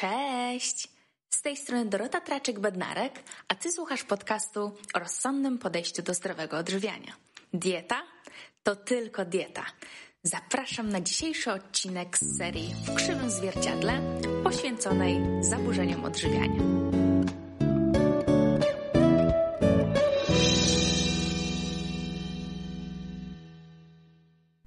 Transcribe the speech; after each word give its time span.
Cześć! 0.00 0.88
Z 1.30 1.42
tej 1.42 1.56
strony 1.56 1.86
Dorota 1.86 2.20
Traczyk-Bednarek, 2.20 3.10
a 3.48 3.54
Ty 3.54 3.72
słuchasz 3.72 4.04
podcastu 4.04 4.72
o 4.94 4.98
rozsądnym 4.98 5.58
podejściu 5.58 6.02
do 6.02 6.14
zdrowego 6.14 6.56
odżywiania. 6.58 7.12
Dieta 7.52 8.02
to 8.62 8.76
tylko 8.76 9.24
dieta. 9.24 9.66
Zapraszam 10.22 10.88
na 10.88 11.00
dzisiejszy 11.00 11.52
odcinek 11.52 12.18
z 12.18 12.38
serii 12.38 12.74
W 12.84 12.94
krzywym 12.94 13.30
zwierciadle 13.30 14.00
poświęconej 14.44 15.20
zaburzeniom 15.40 16.04
odżywiania. 16.04 16.62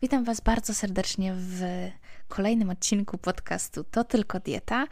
Witam 0.02 0.24
Was 0.24 0.42
bardzo 0.42 0.74
serdecznie 0.74 1.34
w 1.34 1.62
kolejnym 2.28 2.70
odcinku 2.70 3.18
podcastu 3.18 3.84
To 3.84 4.04
Tylko 4.04 4.40
Dieta. 4.40 4.88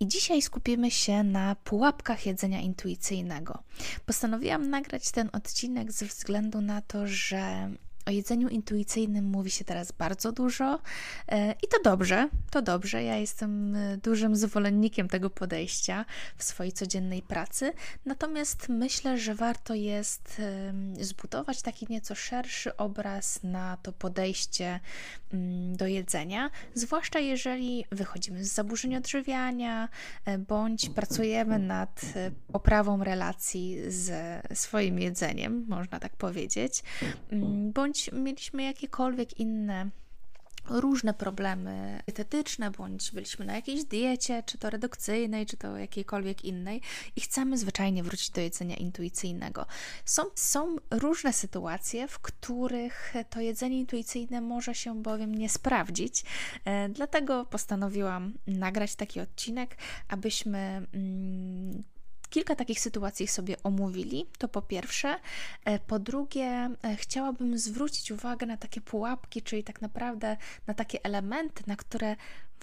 I 0.00 0.06
dzisiaj 0.06 0.42
skupimy 0.42 0.90
się 0.90 1.22
na 1.22 1.54
pułapkach 1.54 2.26
jedzenia 2.26 2.60
intuicyjnego. 2.60 3.62
Postanowiłam 4.06 4.70
nagrać 4.70 5.10
ten 5.10 5.28
odcinek 5.32 5.92
ze 5.92 6.06
względu 6.06 6.60
na 6.60 6.82
to, 6.82 7.06
że 7.06 7.70
o 8.06 8.10
jedzeniu 8.10 8.48
intuicyjnym 8.48 9.24
mówi 9.24 9.50
się 9.50 9.64
teraz 9.64 9.92
bardzo 9.92 10.32
dużo 10.32 10.80
e, 11.28 11.52
i 11.52 11.68
to 11.68 11.82
dobrze, 11.84 12.28
to 12.50 12.62
dobrze. 12.62 13.02
Ja 13.02 13.16
jestem 13.16 13.76
e, 13.76 13.96
dużym 13.96 14.36
zwolennikiem 14.36 15.08
tego 15.08 15.30
podejścia 15.30 16.04
w 16.36 16.44
swojej 16.44 16.72
codziennej 16.72 17.22
pracy. 17.22 17.72
Natomiast 18.04 18.68
myślę, 18.68 19.18
że 19.18 19.34
warto 19.34 19.74
jest 19.74 20.42
zbudować 21.00 21.62
taki 21.62 21.86
nieco 21.90 22.14
szerszy 22.14 22.76
obraz 22.76 23.42
na 23.42 23.76
to 23.76 23.92
podejście 23.92 24.80
mm, 25.32 25.76
do 25.76 25.86
jedzenia, 25.86 26.50
zwłaszcza 26.74 27.18
jeżeli 27.18 27.84
wychodzimy 27.92 28.44
z 28.44 28.52
zaburzeń 28.52 28.96
odżywiania 28.96 29.88
e, 30.24 30.38
bądź 30.38 30.88
pracujemy 30.88 31.58
nad 31.58 32.00
poprawą 32.52 33.04
relacji 33.04 33.78
ze 33.88 34.42
swoim 34.54 34.98
jedzeniem, 34.98 35.64
można 35.68 36.00
tak 36.00 36.16
powiedzieć, 36.16 36.82
mm, 37.30 37.72
bądź 37.72 37.95
bądź 37.96 38.12
mieliśmy 38.12 38.62
jakiekolwiek 38.62 39.40
inne 39.40 39.90
różne 40.68 41.14
problemy 41.14 42.02
dietetyczne, 42.06 42.70
bądź 42.70 43.12
byliśmy 43.12 43.44
na 43.44 43.54
jakiejś 43.54 43.84
diecie, 43.84 44.42
czy 44.46 44.58
to 44.58 44.70
redukcyjnej, 44.70 45.46
czy 45.46 45.56
to 45.56 45.76
jakiejkolwiek 45.76 46.44
innej 46.44 46.80
i 47.16 47.20
chcemy 47.20 47.58
zwyczajnie 47.58 48.02
wrócić 48.02 48.30
do 48.30 48.40
jedzenia 48.40 48.76
intuicyjnego. 48.76 49.66
Są, 50.04 50.22
są 50.34 50.76
różne 50.90 51.32
sytuacje, 51.32 52.08
w 52.08 52.18
których 52.18 53.14
to 53.30 53.40
jedzenie 53.40 53.80
intuicyjne 53.80 54.40
może 54.40 54.74
się 54.74 55.02
bowiem 55.02 55.34
nie 55.34 55.48
sprawdzić, 55.48 56.24
e, 56.64 56.88
dlatego 56.88 57.44
postanowiłam 57.44 58.34
nagrać 58.46 58.94
taki 58.94 59.20
odcinek, 59.20 59.76
abyśmy 60.08 60.86
mm, 60.94 61.82
kilka 62.36 62.56
takich 62.56 62.80
sytuacji 62.80 63.26
sobie 63.26 63.62
omówili, 63.62 64.26
to 64.38 64.48
po 64.48 64.62
pierwsze. 64.62 65.16
E, 65.64 65.78
po 65.78 65.98
drugie, 65.98 66.70
e, 66.82 66.96
chciałabym 66.96 67.58
zwrócić 67.58 68.10
uwagę 68.10 68.46
na 68.46 68.56
takie 68.56 68.80
pułapki, 68.80 69.42
czyli 69.42 69.64
tak 69.64 69.82
naprawdę 69.82 70.36
na 70.66 70.74
takie 70.74 71.04
elementy, 71.04 71.64
na 71.66 71.76
które 71.76 72.16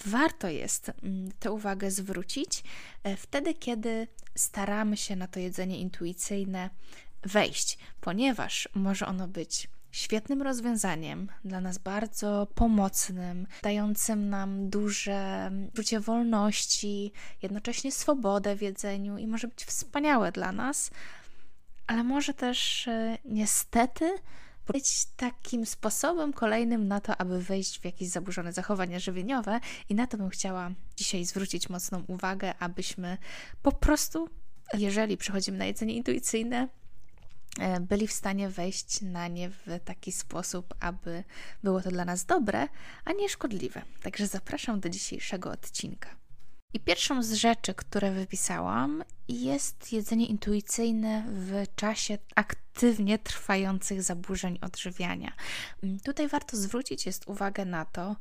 warto 0.06 0.48
jest 0.48 0.92
mm, 1.04 1.32
tę 1.40 1.52
uwagę 1.52 1.92
zwrócić 1.92 2.64
e, 3.04 3.18
wtedy, 3.18 3.54
kiedy 3.54 4.08
staramy 4.36 4.98
się 4.98 5.16
na 5.16 5.28
to 5.28 5.40
jedzenie 5.40 5.80
intuicyjne 5.80 6.70
wejść, 7.24 7.78
ponieważ 8.02 8.70
może 8.76 9.08
ono 9.08 9.28
być 9.28 9.68
świetnym 9.94 10.42
rozwiązaniem, 10.42 11.28
dla 11.46 11.62
nas 11.62 11.78
bardzo 11.78 12.48
pomocnym, 12.56 13.48
dającym 13.64 14.30
nam 14.30 14.70
duże 14.70 15.52
poczucie 15.72 16.00
wolności, 16.00 17.12
jednocześnie 17.42 17.92
swobodę 17.92 18.56
w 18.56 18.62
jedzeniu 18.62 19.18
i 19.18 19.28
może 19.28 19.48
być 19.48 19.66
wspaniałe 19.66 20.32
dla 20.32 20.52
nas, 20.52 20.92
ale 21.88 22.04
może 22.04 22.34
też 22.34 22.88
e, 22.88 23.18
niestety 23.26 24.16
być 24.68 25.06
takim 25.06 25.66
sposobem 25.66 26.34
kolejnym 26.34 26.88
na 26.88 27.02
to, 27.02 27.18
aby 27.18 27.42
wejść 27.42 27.80
w 27.80 27.86
jakieś 27.86 28.10
zaburzone 28.10 28.54
zachowania 28.54 29.00
żywieniowe, 29.00 29.60
i 29.90 29.96
na 29.96 30.08
to 30.08 30.18
bym 30.18 30.30
chciała 30.30 30.72
dzisiaj 30.96 31.26
zwrócić 31.26 31.70
mocną 31.70 32.04
uwagę, 32.08 32.54
abyśmy 32.60 33.18
po 33.62 33.72
prostu, 33.72 34.30
jeżeli 34.74 35.18
przechodzimy 35.18 35.58
na 35.58 35.66
jedzenie 35.66 35.94
intuicyjne, 35.94 36.68
byli 37.82 38.08
w 38.08 38.14
stanie 38.14 38.50
wejść 38.50 39.02
na 39.02 39.28
nie 39.28 39.50
w 39.50 39.80
taki 39.86 40.12
sposób, 40.12 40.74
aby 40.80 41.24
było 41.64 41.82
to 41.82 41.90
dla 41.90 42.06
nas 42.06 42.26
dobre, 42.26 42.68
a 43.06 43.14
nie 43.14 43.30
szkodliwe. 43.30 43.82
Także 44.02 44.28
zapraszam 44.28 44.80
do 44.80 44.90
dzisiejszego 44.90 45.52
odcinka. 45.52 46.23
I 46.74 46.80
pierwszą 46.80 47.24
z 47.24 47.34
rzeczy, 47.34 47.74
które 47.74 48.12
wypisałam, 48.12 49.04
jest 49.28 49.94
jedzenie 49.94 50.26
intuicyjne 50.26 51.24
w 51.28 51.76
czasie 51.76 52.18
aktywnie 52.36 53.20
trwających 53.20 54.04
zaburzeń 54.04 54.60
odżywiania. 54.62 55.34
Mm, 55.84 56.00
tutaj 56.00 56.28
warto 56.28 56.58
zwrócić 56.58 57.06
jest 57.06 57.28
uwagę 57.28 57.66
na 57.66 57.86
to, 57.86 58.16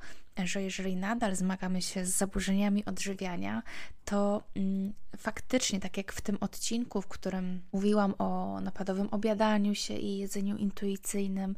że 0.44 0.62
jeżeli 0.62 0.96
nadal 0.96 1.36
zmagamy 1.36 1.82
się 1.82 2.06
z 2.06 2.16
zaburzeniami 2.16 2.84
odżywiania, 2.84 3.62
to 4.04 4.42
mm, 4.56 4.92
faktycznie, 5.16 5.80
tak 5.80 5.96
jak 5.96 6.12
w 6.12 6.20
tym 6.20 6.38
odcinku, 6.40 7.02
w 7.02 7.08
którym 7.08 7.62
mówiłam 7.72 8.14
o 8.18 8.60
napadowym 8.60 9.08
obiadaniu 9.08 9.74
się 9.74 9.94
i 9.94 10.18
jedzeniu 10.18 10.56
intuicyjnym, 10.56 11.56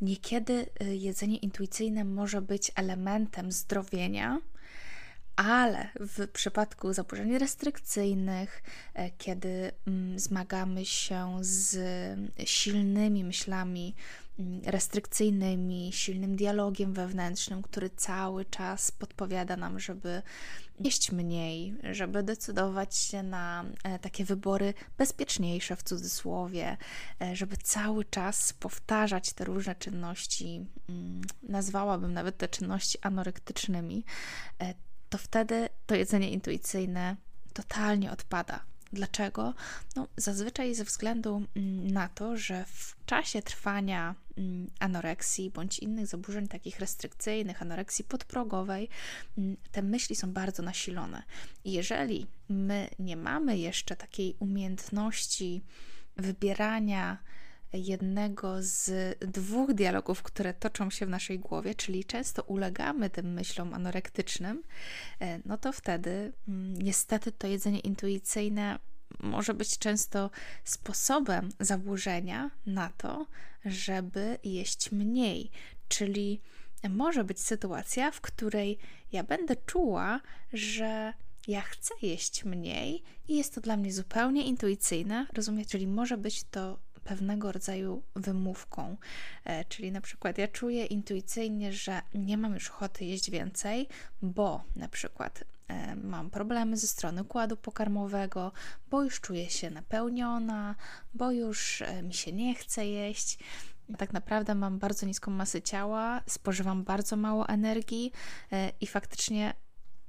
niekiedy 0.00 0.66
y, 0.82 0.96
jedzenie 0.96 1.36
intuicyjne 1.36 2.04
może 2.04 2.42
być 2.42 2.72
elementem 2.74 3.52
zdrowienia 3.52 4.40
ale 5.36 5.88
w 6.00 6.28
przypadku 6.28 6.92
zaburzeń 6.92 7.38
restrykcyjnych, 7.38 8.62
e, 8.94 9.10
kiedy 9.10 9.72
mm, 9.86 10.18
zmagamy 10.18 10.84
się 10.84 11.36
z 11.40 11.78
silnymi 12.44 13.24
myślami 13.24 13.94
mm, 14.38 14.60
restrykcyjnymi, 14.66 15.92
silnym 15.92 16.36
dialogiem 16.36 16.92
wewnętrznym, 16.92 17.62
który 17.62 17.90
cały 17.90 18.44
czas 18.44 18.90
podpowiada 18.90 19.56
nam, 19.56 19.80
żeby 19.80 20.22
jeść 20.80 21.12
mniej, 21.12 21.74
żeby 21.92 22.22
decydować 22.22 22.96
się 22.96 23.22
na 23.22 23.64
e, 23.84 23.98
takie 23.98 24.24
wybory 24.24 24.74
bezpieczniejsze 24.98 25.76
w 25.76 25.82
cudzysłowie, 25.82 26.76
e, 27.22 27.36
żeby 27.36 27.56
cały 27.56 28.04
czas 28.04 28.52
powtarzać 28.52 29.32
te 29.32 29.44
różne 29.44 29.74
czynności, 29.74 30.66
mm, 30.88 31.22
nazwałabym 31.42 32.12
nawet 32.12 32.36
te 32.36 32.48
czynności 32.48 32.98
anorektycznymi 33.02 34.04
to 35.14 35.18
wtedy 35.18 35.68
to 35.86 35.94
jedzenie 35.94 36.30
intuicyjne 36.30 37.16
totalnie 37.52 38.12
odpada. 38.12 38.60
Dlaczego? 38.92 39.54
No, 39.96 40.08
zazwyczaj 40.16 40.74
ze 40.74 40.84
względu 40.84 41.42
mm, 41.56 41.90
na 41.90 42.08
to, 42.08 42.36
że 42.36 42.64
w 42.64 42.96
czasie 43.06 43.42
trwania 43.42 44.14
mm, 44.36 44.70
anoreksji 44.80 45.50
bądź 45.50 45.78
innych 45.78 46.06
zaburzeń 46.06 46.48
takich 46.48 46.80
restrykcyjnych, 46.80 47.62
anoreksji 47.62 48.04
podprogowej, 48.04 48.88
mm, 49.38 49.56
te 49.72 49.82
myśli 49.82 50.16
są 50.16 50.32
bardzo 50.32 50.62
nasilone. 50.62 51.22
I 51.64 51.72
jeżeli 51.72 52.26
my 52.48 52.88
nie 52.98 53.16
mamy 53.16 53.58
jeszcze 53.58 53.96
takiej 53.96 54.36
umiejętności 54.38 55.62
wybierania 56.16 57.18
jednego 57.78 58.56
z 58.60 58.90
dwóch 59.20 59.72
dialogów, 59.72 60.22
które 60.22 60.54
toczą 60.54 60.90
się 60.90 61.06
w 61.06 61.08
naszej 61.08 61.38
głowie, 61.38 61.74
czyli 61.74 62.04
często 62.04 62.42
ulegamy 62.42 63.10
tym 63.10 63.32
myślom 63.32 63.74
anorektycznym, 63.74 64.62
e, 65.20 65.40
no 65.44 65.58
to 65.58 65.72
wtedy 65.72 66.32
mm, 66.48 66.82
niestety 66.82 67.32
to 67.32 67.46
jedzenie 67.46 67.80
intuicyjne 67.80 68.78
może 69.20 69.54
być 69.54 69.78
często 69.78 70.30
sposobem 70.64 71.48
zaburzenia 71.60 72.50
na 72.66 72.88
to, 72.88 73.26
żeby 73.64 74.38
jeść 74.44 74.92
mniej, 74.92 75.50
czyli 75.88 76.40
może 76.90 77.24
być 77.24 77.40
sytuacja, 77.40 78.10
w 78.10 78.20
której 78.20 78.78
ja 79.12 79.24
będę 79.24 79.56
czuła, 79.56 80.20
że 80.52 81.12
ja 81.48 81.60
chcę 81.60 81.94
jeść 82.02 82.44
mniej 82.44 83.02
i 83.28 83.36
jest 83.36 83.54
to 83.54 83.60
dla 83.60 83.76
mnie 83.76 83.92
zupełnie 83.92 84.44
intuicyjne, 84.44 85.26
rozumiecie? 85.32 85.70
Czyli 85.70 85.86
może 85.86 86.18
być 86.18 86.44
to 86.44 86.78
pewnego 87.04 87.52
rodzaju 87.52 88.02
wymówką. 88.16 88.96
E, 89.44 89.64
czyli 89.64 89.92
na 89.92 90.00
przykład 90.00 90.38
ja 90.38 90.48
czuję 90.48 90.86
intuicyjnie, 90.86 91.72
że 91.72 92.02
nie 92.14 92.38
mam 92.38 92.54
już 92.54 92.70
ochoty 92.70 93.04
jeść 93.04 93.30
więcej, 93.30 93.88
bo 94.22 94.64
na 94.76 94.88
przykład 94.88 95.44
e, 95.68 95.96
mam 95.96 96.30
problemy 96.30 96.76
ze 96.76 96.86
strony 96.86 97.22
układu 97.22 97.56
pokarmowego, 97.56 98.52
bo 98.90 99.02
już 99.02 99.20
czuję 99.20 99.50
się 99.50 99.70
napełniona, 99.70 100.74
bo 101.14 101.30
już 101.30 101.82
e, 101.82 102.02
mi 102.02 102.14
się 102.14 102.32
nie 102.32 102.54
chce 102.54 102.86
jeść. 102.86 103.38
Tak 103.98 104.12
naprawdę 104.12 104.54
mam 104.54 104.78
bardzo 104.78 105.06
niską 105.06 105.30
masę 105.30 105.62
ciała, 105.62 106.22
spożywam 106.26 106.84
bardzo 106.84 107.16
mało 107.16 107.48
energii 107.48 108.12
i 108.80 108.86
faktycznie 108.86 109.54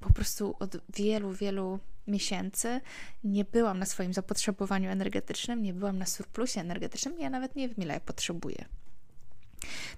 po 0.00 0.12
prostu 0.12 0.56
od 0.58 0.76
wielu, 0.88 1.32
wielu 1.32 1.80
miesięcy 2.06 2.80
nie 3.24 3.44
byłam 3.44 3.78
na 3.78 3.86
swoim 3.86 4.14
zapotrzebowaniu 4.14 4.90
energetycznym, 4.90 5.62
nie 5.62 5.74
byłam 5.74 5.98
na 5.98 6.06
surplusie 6.06 6.60
energetycznym, 6.60 7.20
ja 7.20 7.30
nawet 7.30 7.56
nie 7.56 7.68
wiem, 7.68 7.76
ile 7.76 7.94
ja 7.94 8.00
potrzebuję. 8.00 8.64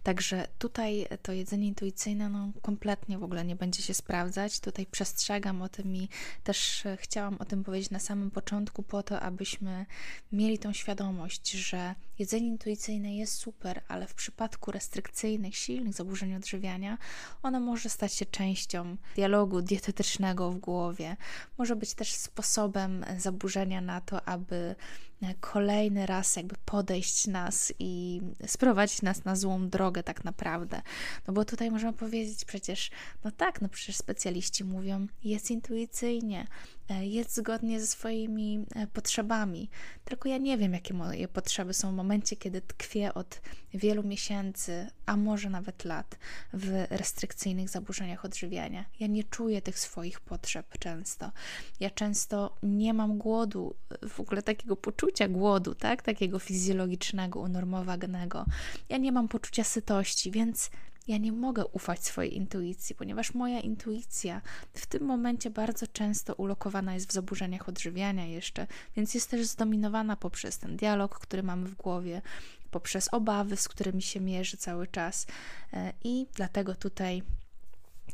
Także 0.03 0.49
tutaj 0.59 1.07
to 1.23 1.33
jedzenie 1.33 1.67
intuicyjne 1.67 2.29
no, 2.29 2.53
kompletnie 2.63 3.19
w 3.19 3.23
ogóle 3.23 3.45
nie 3.45 3.57
będzie 3.57 3.83
się 3.83 3.95
sprawdzać. 3.95 4.61
Tutaj 4.61 4.87
przestrzegam 4.87 5.63
o 5.63 5.69
tym 5.69 5.97
i 5.97 6.09
też 6.45 6.85
chciałam 6.97 7.37
o 7.39 7.45
tym 7.45 7.65
powiedzieć 7.65 7.91
na 7.91 7.99
samym 7.99 8.31
początku, 8.31 8.83
po 8.83 9.03
to, 9.03 9.21
abyśmy 9.21 9.87
mieli 10.33 10.59
tą 10.59 10.73
świadomość, 10.73 11.51
że 11.51 11.95
jedzenie 12.19 12.49
intuicyjne 12.49 13.17
jest 13.17 13.35
super, 13.35 13.83
ale 13.89 14.07
w 14.07 14.15
przypadku 14.15 14.71
restrykcyjnych, 14.71 15.57
silnych 15.57 15.95
zaburzeń 15.95 16.35
odżywiania, 16.35 16.99
ono 17.43 17.61
może 17.61 17.89
stać 17.89 18.15
się 18.15 18.27
częścią 18.27 18.97
dialogu 19.17 19.63
dietetycznego 19.63 20.51
w 20.51 20.59
głowie. 20.59 21.17
Może 21.59 21.77
być 21.77 21.95
też 21.95 22.13
sposobem 22.13 23.05
zaburzenia 23.19 23.81
na 23.81 24.01
to, 24.01 24.29
aby 24.29 24.75
kolejny 25.41 26.07
raz 26.07 26.37
jakby 26.37 26.57
podejść 26.65 27.27
nas 27.27 27.73
i 27.79 28.21
sprowadzić 28.47 29.03
nas 29.03 29.25
na 29.25 29.37
złą 29.37 29.69
drogę 29.69 30.03
tak 30.03 30.25
naprawdę. 30.25 30.83
No 31.27 31.35
bo 31.35 31.45
tutaj 31.45 31.71
możemy 31.71 31.93
powiedzieć 31.93 32.45
przecież, 32.45 32.91
no 33.25 33.31
tak, 33.31 33.61
no 33.61 33.69
przecież 33.69 33.97
specjaliści 33.97 34.65
mówią, 34.65 35.07
jest 35.25 35.51
intuicyjnie, 35.51 36.47
jest 37.01 37.35
zgodnie 37.35 37.81
ze 37.81 37.87
swoimi 37.87 38.65
e, 38.75 38.87
potrzebami. 38.87 39.71
Tylko 40.05 40.29
ja 40.29 40.39
nie 40.39 40.59
wiem, 40.59 40.73
jakie 40.73 40.95
moje 40.95 41.29
potrzeby 41.29 41.75
są 41.75 41.93
w 41.93 41.95
momencie, 41.95 42.37
kiedy 42.37 42.61
tkwię 42.61 43.15
od 43.15 43.41
wielu 43.75 44.03
miesięcy, 44.03 44.87
a 45.07 45.17
może 45.17 45.51
nawet 45.51 45.85
lat 45.85 46.19
w 46.53 46.87
restrykcyjnych 46.91 47.69
zaburzeniach 47.69 48.25
odżywiania. 48.25 48.85
Ja 49.01 49.07
nie 49.07 49.25
czuję 49.25 49.63
tych 49.63 49.79
swoich 49.79 50.21
potrzeb 50.21 50.79
często. 50.79 51.33
Ja 51.81 51.91
często 51.91 52.57
nie 52.63 52.95
mam 52.95 53.19
głodu, 53.19 53.75
w 54.09 54.21
ogóle 54.21 54.43
takiego 54.43 54.77
poczucia 54.77 55.29
głodu, 55.29 55.75
tak? 55.75 56.03
Takiego 56.03 56.39
fizjologicznego, 56.39 57.41
unormowanego. 57.41 58.45
Ja 58.89 58.97
nie 58.97 59.13
mam 59.13 59.29
poczucia 59.29 59.65
sytości, 59.65 60.31
więc 60.31 60.71
ja 61.09 61.19
nie 61.19 61.33
mogę 61.33 61.67
ufać 61.67 62.05
swojej 62.05 62.37
intuicji, 62.37 62.95
ponieważ 62.95 63.35
moja 63.35 63.61
intuicja 63.61 64.41
w 64.75 64.87
tym 64.87 65.05
momencie 65.05 65.51
bardzo 65.51 65.87
często 65.87 66.35
ulokowana 66.35 66.95
jest 66.95 67.09
w 67.09 67.13
zaburzeniach 67.13 67.69
odżywiania 67.69 68.27
jeszcze, 68.27 68.67
więc 68.97 69.15
jest 69.15 69.31
też 69.31 69.47
zdominowana 69.47 70.17
poprzez 70.17 70.59
ten 70.59 70.77
dialog, 70.77 71.19
który 71.19 71.43
mamy 71.43 71.69
w 71.69 71.75
głowie, 71.75 72.23
poprzez 72.71 73.09
obawy, 73.15 73.57
z 73.57 73.69
którymi 73.69 74.03
się 74.03 74.21
mierzy 74.21 74.57
cały 74.57 74.87
czas. 74.87 75.27
E, 75.73 75.93
I 76.05 76.27
dlatego 76.35 76.75
tutaj 76.75 77.23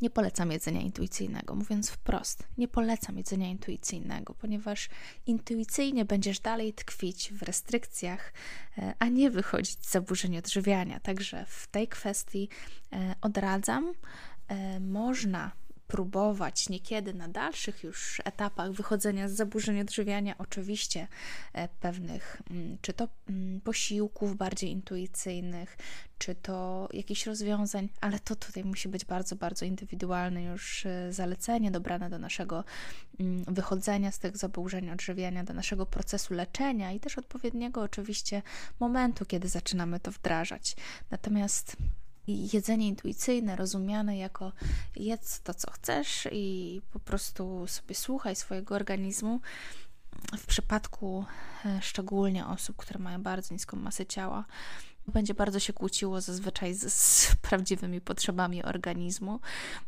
nie 0.01 0.09
polecam 0.09 0.51
jedzenia 0.51 0.81
intuicyjnego, 0.81 1.55
mówiąc 1.55 1.89
wprost, 1.89 2.43
nie 2.57 2.67
polecam 2.67 3.17
jedzenia 3.17 3.47
intuicyjnego, 3.47 4.33
ponieważ 4.33 4.89
intuicyjnie 5.25 6.05
będziesz 6.05 6.39
dalej 6.39 6.73
tkwić 6.73 7.33
w 7.33 7.41
restrykcjach, 7.41 8.33
e, 8.77 8.93
a 8.99 9.07
nie 9.07 9.31
wychodzić 9.31 9.85
z 9.85 9.91
zaburzeń 9.91 10.37
odżywiania. 10.37 10.99
Także 10.99 11.45
w 11.47 11.67
tej 11.67 11.87
kwestii 11.87 12.49
e, 12.93 13.15
odradzam. 13.21 13.93
Można 14.79 15.51
próbować 15.87 16.69
niekiedy 16.69 17.13
na 17.13 17.27
dalszych 17.27 17.83
już 17.83 18.21
etapach 18.25 18.71
wychodzenia 18.71 19.29
z 19.29 19.31
zaburzeń 19.31 19.79
odżywiania, 19.81 20.37
oczywiście 20.37 21.07
e, 21.53 21.67
pewnych, 21.67 22.41
mm, 22.51 22.77
czy 22.81 22.93
to 22.93 23.07
mm, 23.29 23.61
posiłków 23.61 24.37
bardziej 24.37 24.71
intuicyjnych, 24.71 25.77
czy 26.17 26.35
to 26.35 26.89
jakichś 26.93 27.25
rozwiązań, 27.25 27.89
ale 28.01 28.19
to 28.19 28.35
tutaj 28.35 28.63
musi 28.63 28.89
być 28.89 29.05
bardzo, 29.05 29.35
bardzo 29.35 29.65
indywidualne 29.65 30.43
już 30.43 30.85
e, 30.85 31.13
zalecenie 31.13 31.71
dobrane 31.71 32.09
do 32.09 32.19
naszego 32.19 32.63
mm, 33.19 33.43
wychodzenia 33.47 34.11
z 34.11 34.19
tych 34.19 34.37
zaburzeń 34.37 34.89
odżywiania, 34.89 35.43
do 35.43 35.53
naszego 35.53 35.85
procesu 35.85 36.33
leczenia 36.33 36.91
i 36.91 36.99
też 36.99 37.17
odpowiedniego 37.17 37.81
oczywiście 37.81 38.41
momentu, 38.79 39.25
kiedy 39.25 39.47
zaczynamy 39.47 39.99
to 39.99 40.11
wdrażać. 40.11 40.75
Natomiast 41.11 41.77
jedzenie 42.27 42.87
intuicyjne, 42.87 43.55
rozumiane 43.55 44.17
jako 44.17 44.51
jedz 44.95 45.41
to, 45.41 45.53
co 45.53 45.71
chcesz 45.71 46.27
i 46.31 46.81
po 46.93 46.99
prostu 46.99 47.67
sobie 47.67 47.95
słuchaj 47.95 48.35
swojego 48.35 48.75
organizmu. 48.75 49.39
W 50.37 50.45
przypadku 50.45 51.25
e, 51.65 51.79
szczególnie 51.81 52.47
osób, 52.47 52.75
które 52.75 52.99
mają 52.99 53.23
bardzo 53.23 53.53
niską 53.53 53.77
masę 53.77 54.05
ciała, 54.05 54.45
będzie 55.07 55.33
bardzo 55.33 55.59
się 55.59 55.73
kłóciło 55.73 56.21
zazwyczaj 56.21 56.73
z, 56.73 56.93
z, 56.93 57.35
prawdziwymi 57.41 58.01
potrzebami 58.01 58.63
organizmu. 58.63 59.39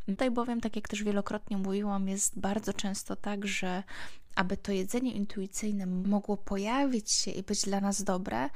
Tutaj 0.05 0.31
bowiem, 0.31 0.61
tak 0.61 0.75
jak 0.75 0.87
też 0.87 1.03
wielokrotnie 1.03 1.57
mówiłam, 1.57 2.07
jest 2.07 2.39
bardzo 2.39 2.73
często 2.73 3.15
tak, 3.15 3.47
że 3.47 3.83
aby 4.35 4.57
to 4.57 4.71
jedzenie 4.71 5.11
intuicyjne 5.11 5.85
mogło 5.85 6.37
pojawić 6.37 7.11
się 7.11 7.31
i 7.31 7.43
być 7.43 7.61
dla 7.61 7.81
nas 7.81 8.03
dobre, 8.03 8.49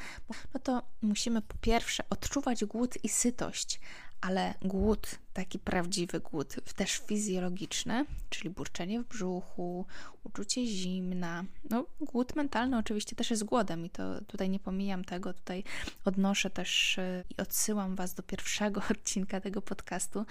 no 0.54 0.60
to 0.64 0.82
musimy 1.02 1.42
po 1.42 1.56
pierwsze 1.62 2.04
odczuwać 2.10 2.66
głód 2.66 3.04
i 3.04 3.10
sytość, 3.10 3.80
ale 4.22 4.54
głód, 4.62 5.20
taki 5.34 5.60
prawdziwy 5.60 6.20
głód, 6.20 6.56
też 6.76 6.92
fizjologiczny, 6.92 8.06
czyli 8.30 8.50
burczenie 8.50 9.00
w 9.00 9.08
brzuchu, 9.08 9.86
uczucie 10.24 10.66
zimna. 10.66 11.44
No, 11.70 11.86
głód 12.02 12.36
mentalny 12.36 12.78
oczywiście 12.78 13.16
też 13.16 13.30
jest 13.30 13.44
głodem 13.44 13.86
i 13.86 13.90
to 13.90 14.22
tutaj 14.22 14.50
nie 14.50 14.60
pomijam 14.60 15.06
tego, 15.06 15.34
tutaj 15.34 15.64
odnoszę 16.06 16.50
też 16.50 16.98
y, 16.98 17.24
i 17.30 17.42
odsyłam 17.42 17.96
Was 17.96 18.14
do 18.14 18.24
pierwszego 18.24 18.82
odcinka 18.92 19.42
tego 19.42 19.62
podcastu, 19.62 20.26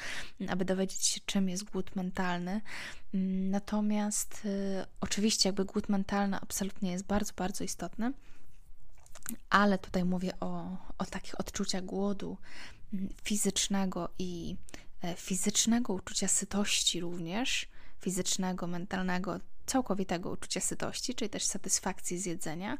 aby 0.48 0.64
dowiedzieć 0.64 1.06
się, 1.06 1.20
czym 1.26 1.48
jest 1.48 1.64
głód 1.64 1.96
mentalny. 1.96 2.60
Natomiast 3.50 4.42
y, 4.44 4.84
oczywiście 5.00 5.48
jakby 5.48 5.64
głód 5.64 5.88
mentalny 5.88 6.38
absolutnie 6.40 6.92
jest 6.92 7.04
bardzo, 7.04 7.32
bardzo 7.36 7.64
istotny, 7.64 8.12
ale 9.50 9.78
tutaj 9.78 10.04
mówię 10.04 10.32
o, 10.40 10.76
o 10.98 11.04
takich 11.04 11.40
odczuciach 11.40 11.84
głodu, 11.84 12.36
fizycznego 13.24 14.08
i 14.18 14.56
e, 15.02 15.14
fizycznego 15.14 15.92
uczucia 15.92 16.28
sytości 16.28 17.00
również, 17.00 17.68
fizycznego, 18.00 18.66
mentalnego, 18.66 19.40
całkowitego 19.70 20.30
uczucia 20.30 20.60
sytości, 20.60 21.14
czyli 21.14 21.28
też 21.28 21.44
satysfakcji 21.44 22.18
z 22.18 22.26
jedzenia, 22.26 22.78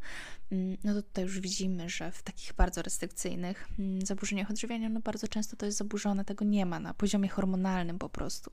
mm, 0.53 0.77
no 0.85 0.95
to 0.95 1.03
tutaj 1.03 1.25
już 1.25 1.41
widzimy, 1.41 1.89
że 1.89 2.13
w 2.13 2.23
takich 2.23 2.53
bardzo 2.53 2.83
restrykcyjnych 2.83 3.69
mm, 3.79 4.07
zaburzeniach 4.07 4.51
odżywiania, 4.51 4.89
no 4.89 5.01
bardzo 5.01 5.29
często 5.29 5.57
to 5.57 5.67
jest 5.67 5.79
zaburzone, 5.79 6.25
tego 6.25 6.45
nie 6.45 6.67
ma 6.67 6.81
na 6.81 6.95
poziomie 6.95 7.29
hormonalnym 7.29 7.99
po 7.99 8.09
prostu. 8.09 8.51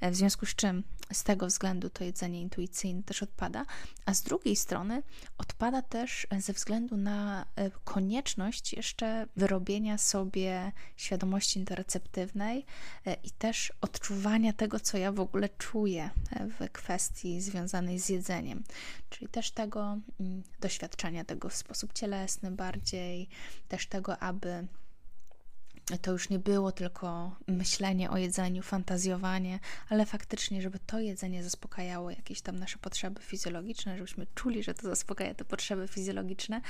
E, 0.00 0.10
w 0.10 0.16
związku 0.16 0.46
z 0.46 0.54
czym 0.54 0.84
z 1.12 1.24
tego 1.24 1.46
względu 1.46 1.90
to 1.90 2.04
jedzenie 2.04 2.40
intuicyjne 2.40 3.02
też 3.02 3.22
odpada, 3.22 3.66
a 4.06 4.14
z 4.14 4.22
drugiej 4.22 4.56
strony 4.56 5.02
odpada 5.38 5.82
też 5.82 6.26
ze 6.38 6.52
względu 6.52 6.96
na 6.96 7.46
e, 7.56 7.70
konieczność 7.70 8.72
jeszcze 8.72 9.26
wyrobienia 9.36 9.98
sobie 9.98 10.72
świadomości 10.96 11.58
intereceptywnej 11.58 12.66
e, 13.06 13.14
i 13.14 13.30
też 13.30 13.72
odczuwania 13.80 14.52
tego, 14.52 14.80
co 14.80 14.98
ja 14.98 15.12
w 15.12 15.20
ogóle 15.20 15.48
czuję 15.48 16.10
w 16.58 16.70
kwestii 16.72 17.40
związanej 17.40 17.77
związanej 17.78 17.98
z 17.98 18.08
jedzeniem, 18.08 18.64
czyli 19.10 19.28
też 19.28 19.50
tego 19.50 19.98
mm, 20.20 20.42
doświadczenia 20.60 21.24
tego 21.24 21.48
w 21.48 21.54
sposób 21.54 21.92
cielesny 21.92 22.50
bardziej, 22.50 23.28
też 23.68 23.86
tego, 23.86 24.18
aby 24.18 24.66
to 26.02 26.12
już 26.12 26.28
nie 26.28 26.38
było 26.38 26.72
tylko 26.72 27.36
myślenie 27.46 28.10
o 28.10 28.16
jedzeniu, 28.16 28.62
fantazjowanie, 28.62 29.60
ale 29.88 30.06
faktycznie, 30.06 30.62
żeby 30.62 30.78
to 30.78 30.98
jedzenie 30.98 31.44
zaspokajało 31.44 32.10
jakieś 32.10 32.40
tam 32.40 32.58
nasze 32.58 32.78
potrzeby 32.78 33.20
fizjologiczne, 33.22 33.96
żebyśmy 33.96 34.26
czuli, 34.34 34.62
że 34.62 34.74
to 34.74 34.82
zaspokaja 34.82 35.34
te 35.34 35.44
potrzeby 35.44 35.88
fizjologiczne 35.88 36.60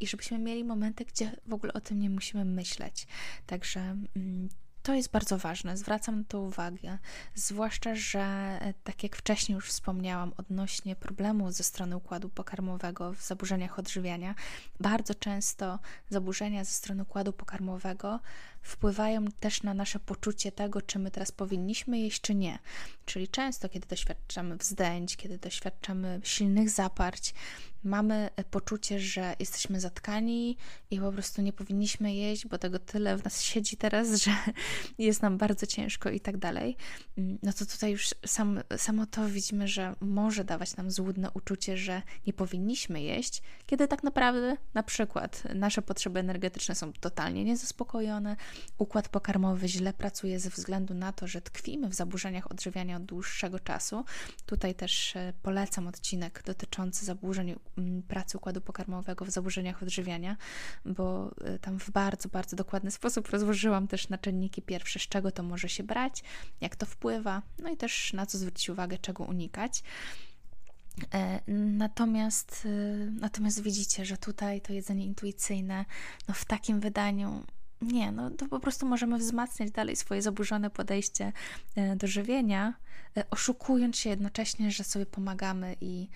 i 0.00 0.06
żebyśmy 0.06 0.38
mieli 0.38 0.64
momenty, 0.64 1.04
gdzie 1.04 1.32
w 1.46 1.54
ogóle 1.54 1.72
o 1.72 1.80
tym 1.80 1.98
nie 1.98 2.10
musimy 2.10 2.44
myśleć. 2.44 3.06
Także 3.46 3.80
mm, 4.16 4.48
to 4.82 4.94
jest 4.94 5.10
bardzo 5.10 5.38
ważne, 5.38 5.76
zwracam 5.76 6.18
na 6.18 6.24
to 6.28 6.40
uwagę, 6.40 6.98
zwłaszcza, 7.34 7.94
że 7.94 8.20
e, 8.20 8.74
tak 8.84 9.02
jak 9.02 9.16
wcześniej 9.16 9.56
już 9.56 9.68
wspomniałam 9.68 10.32
odnośnie 10.36 10.96
problemu 10.96 11.52
ze 11.52 11.64
strony 11.64 11.96
układu 11.96 12.28
pokarmowego 12.28 13.12
w 13.12 13.22
zaburzeniach 13.22 13.78
odżywiania, 13.78 14.34
bardzo 14.80 15.14
często 15.14 15.78
zaburzenia 16.10 16.64
ze 16.64 16.72
strony 16.72 17.02
układu 17.02 17.32
pokarmowego 17.32 18.20
wpływają 18.62 19.24
też 19.40 19.62
na 19.62 19.74
nasze 19.74 19.98
poczucie 19.98 20.52
tego, 20.52 20.82
czy 20.82 20.98
my 20.98 21.10
teraz 21.10 21.32
powinniśmy 21.32 21.98
jeść, 21.98 22.20
czy 22.20 22.34
nie. 22.34 22.58
Czyli 23.04 23.28
często, 23.28 23.68
kiedy 23.68 23.86
doświadczamy 23.86 24.56
wzdęć, 24.56 25.16
kiedy 25.16 25.38
doświadczamy 25.38 26.20
silnych 26.24 26.70
zaparć, 26.70 27.34
mamy 27.84 28.30
poczucie, 28.50 29.00
że 29.00 29.36
jesteśmy 29.38 29.80
zatkani 29.80 30.56
i 30.90 31.00
po 31.00 31.12
prostu 31.12 31.42
nie 31.42 31.52
powinniśmy 31.52 32.14
jeść, 32.14 32.46
bo 32.46 32.58
tego 32.58 32.78
tyle 32.78 33.16
w 33.16 33.24
nas 33.24 33.42
siedzi 33.42 33.76
teraz, 33.76 34.14
że 34.22 34.30
jest 34.98 35.22
nam 35.22 35.38
bardzo 35.38 35.66
ciężko 35.66 36.10
i 36.10 36.20
tak 36.20 36.36
dalej. 36.36 36.76
No 37.16 37.52
to 37.52 37.66
tutaj 37.66 37.90
już 37.90 38.10
sam, 38.26 38.60
samo 38.76 39.06
to 39.06 39.28
widzimy, 39.28 39.68
że 39.68 39.94
może 40.00 40.44
dawać 40.44 40.76
nam 40.76 40.90
złudne 40.90 41.30
uczucie, 41.30 41.76
że 41.76 42.02
nie 42.26 42.32
powinniśmy 42.32 43.02
jeść, 43.02 43.42
kiedy 43.66 43.88
tak 43.88 44.02
naprawdę 44.02 44.56
na 44.74 44.82
przykład 44.82 45.42
nasze 45.54 45.82
potrzeby 45.82 46.20
energetyczne 46.20 46.74
są 46.74 46.92
totalnie 46.92 47.44
niezaspokojone, 47.44 48.36
układ 48.78 49.08
pokarmowy 49.08 49.68
źle 49.68 49.92
pracuje 49.92 50.40
ze 50.40 50.50
względu 50.50 50.94
na 50.94 51.12
to, 51.12 51.26
że 51.26 51.40
tkwimy 51.40 51.88
w 51.88 51.94
zaburzeniach 51.94 52.50
odżywiania 52.50 52.96
od 52.96 53.04
dłuższego 53.04 53.58
czasu. 53.58 54.04
Tutaj 54.46 54.74
też 54.74 55.16
e, 55.16 55.32
polecam 55.42 55.86
odcinek 55.86 56.42
dotyczący 56.46 57.04
zaburzeń 57.04 57.56
pracy 58.08 58.36
układu 58.38 58.60
pokarmowego 58.60 59.24
w 59.24 59.30
zaburzeniach 59.30 59.82
odżywiania, 59.82 60.36
bo 60.84 61.34
e, 61.44 61.58
tam 61.58 61.78
w 61.78 61.90
bardzo, 61.90 62.28
bardzo 62.28 62.56
dokładny 62.56 62.90
sposób 63.00 63.28
rozłożyłam 63.28 63.88
też 63.88 64.08
na 64.08 64.18
czynniki 64.18 64.62
pierwsze, 64.62 64.98
z 64.98 65.02
czego 65.02 65.30
to 65.32 65.42
może 65.42 65.68
się 65.68 65.82
brać, 65.82 66.22
jak 66.60 66.76
to 66.76 66.86
wpływa, 66.86 67.42
no 67.58 67.70
i 67.70 67.76
też 67.76 68.12
na 68.12 68.26
co 68.26 68.38
zwrócić 68.38 68.68
uwagę, 68.68 68.98
czego 68.98 69.24
unikać. 69.24 69.82
E, 71.14 71.40
natomiast, 71.56 72.68
natomiast 73.20 73.62
widzicie, 73.62 74.04
że 74.04 74.16
tutaj 74.16 74.60
to 74.60 74.72
jedzenie 74.72 75.06
intuicyjne 75.06 75.84
no 76.28 76.34
w 76.34 76.44
takim 76.44 76.80
wydaniu 76.80 77.44
nie, 77.82 78.12
no 78.12 78.30
to 78.30 78.48
po 78.48 78.60
prostu 78.60 78.86
możemy 78.86 79.18
wzmacniać 79.18 79.70
dalej 79.70 79.96
swoje 79.96 80.22
zaburzone 80.22 80.70
podejście 80.70 81.32
e, 81.76 81.96
do 81.96 82.06
żywienia, 82.06 82.74
e, 83.16 83.24
oszukując 83.30 83.96
się 83.96 84.10
jednocześnie, 84.10 84.70
że 84.70 84.84
sobie 84.84 85.06
pomagamy 85.06 85.76
i 85.80 86.08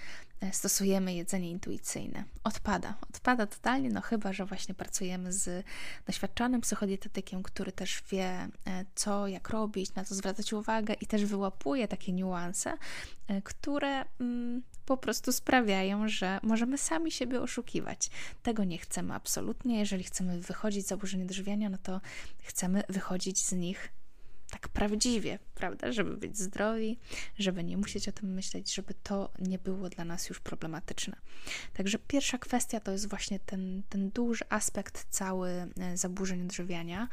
stosujemy 0.53 1.15
jedzenie 1.15 1.51
intuicyjne. 1.51 2.25
Odpada, 2.45 2.95
odpada 3.11 3.47
totalnie, 3.47 3.91
no 3.91 4.01
chyba, 4.01 4.33
że 4.33 4.45
właśnie 4.45 4.75
pracujemy 4.75 5.33
z 5.33 5.67
doświadczonym 6.07 6.61
psychodietetykiem, 6.61 7.43
który 7.43 7.73
też 7.73 8.03
wie, 8.11 8.49
co, 8.95 9.27
jak 9.29 9.51
robić, 9.51 9.95
na 9.95 10.05
co 10.05 10.15
zwracać 10.15 10.53
uwagę 10.53 10.95
i 10.95 11.07
też 11.07 11.25
wyłapuje 11.25 11.89
takie 11.89 12.13
niuanse, 12.13 12.73
które 13.45 14.05
mm, 14.21 14.63
po 14.87 14.97
prostu 14.97 15.33
sprawiają, 15.33 16.09
że 16.09 16.41
możemy 16.43 16.79
sami 16.79 17.11
siebie 17.11 17.43
oszukiwać. 17.43 18.11
Tego 18.43 18.65
nie 18.65 18.79
chcemy 18.79 19.15
absolutnie. 19.15 19.79
Jeżeli 19.79 20.05
chcemy 20.05 20.41
wychodzić 20.41 20.85
z 20.85 20.89
zaburzeń 20.89 21.23
odżywiania, 21.23 21.71
no 21.71 21.79
to 21.83 22.01
chcemy 22.43 22.83
wychodzić 22.89 23.45
z 23.45 23.53
nich 23.53 23.93
tak 24.61 24.69
prawdziwie, 24.69 25.39
prawda? 25.55 25.93
Żeby 25.93 26.17
być 26.17 26.39
zdrowi, 26.39 26.99
żeby 27.39 27.65
nie 27.65 27.77
musieć 27.77 28.09
o 28.09 28.13
tym 28.13 28.35
myśleć, 28.35 28.75
żeby 28.75 28.95
to 28.95 29.33
nie 29.39 29.59
było 29.59 29.89
dla 29.89 30.05
nas 30.05 30.29
już 30.29 30.41
problematyczne. 30.41 31.17
Także 31.73 31.99
pierwsza 31.99 32.39
kwestia 32.39 32.81
to 32.81 32.93
jest 32.93 33.09
właśnie 33.09 33.39
ten, 33.39 33.83
ten 33.89 34.11
duży 34.11 34.45
aspekt 34.49 35.07
cały 35.11 35.49
e, 35.51 35.97
zaburzeń 35.97 36.43
odżywiania. 36.43 37.09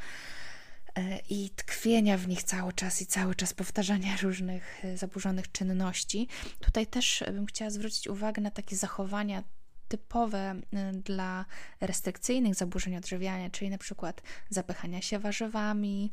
E, 0.94 1.18
i 1.30 1.50
tkwienia 1.50 2.18
w 2.18 2.28
nich 2.28 2.42
cały 2.42 2.72
czas 2.72 3.02
i 3.02 3.06
cały 3.06 3.34
czas 3.34 3.54
powtarzania 3.54 4.16
różnych 4.22 4.84
e, 4.84 4.96
zaburzonych 4.96 5.52
czynności. 5.52 6.28
Tutaj 6.60 6.86
też 6.86 7.24
bym 7.32 7.46
chciała 7.46 7.70
zwrócić 7.70 8.08
uwagę 8.08 8.42
na 8.42 8.50
takie 8.50 8.76
zachowania 8.76 9.42
typowe 9.98 10.54
e, 10.72 10.92
dla 10.92 11.44
restrykcyjnych 11.80 12.54
zaburzeń 12.54 12.96
odżywiania, 12.96 13.50
czyli 13.50 13.70
na 13.70 13.78
przykład 13.78 14.22
zapychania 14.50 15.02
się 15.02 15.18
warzywami 15.18 16.10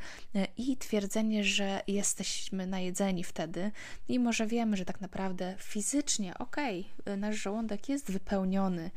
i 0.57 0.77
twierdzenie, 0.77 1.43
że 1.43 1.81
jesteśmy 1.88 2.67
najedzeni 2.67 3.23
wtedy, 3.23 3.71
mimo 4.09 4.33
że 4.33 4.47
wiemy, 4.47 4.77
że 4.77 4.85
tak 4.85 5.01
naprawdę 5.01 5.55
fizycznie, 5.57 6.38
okej, 6.38 6.85
okay, 7.00 7.17
nasz 7.17 7.35
żołądek 7.35 7.89
jest 7.89 8.11
wypełniony 8.11 8.91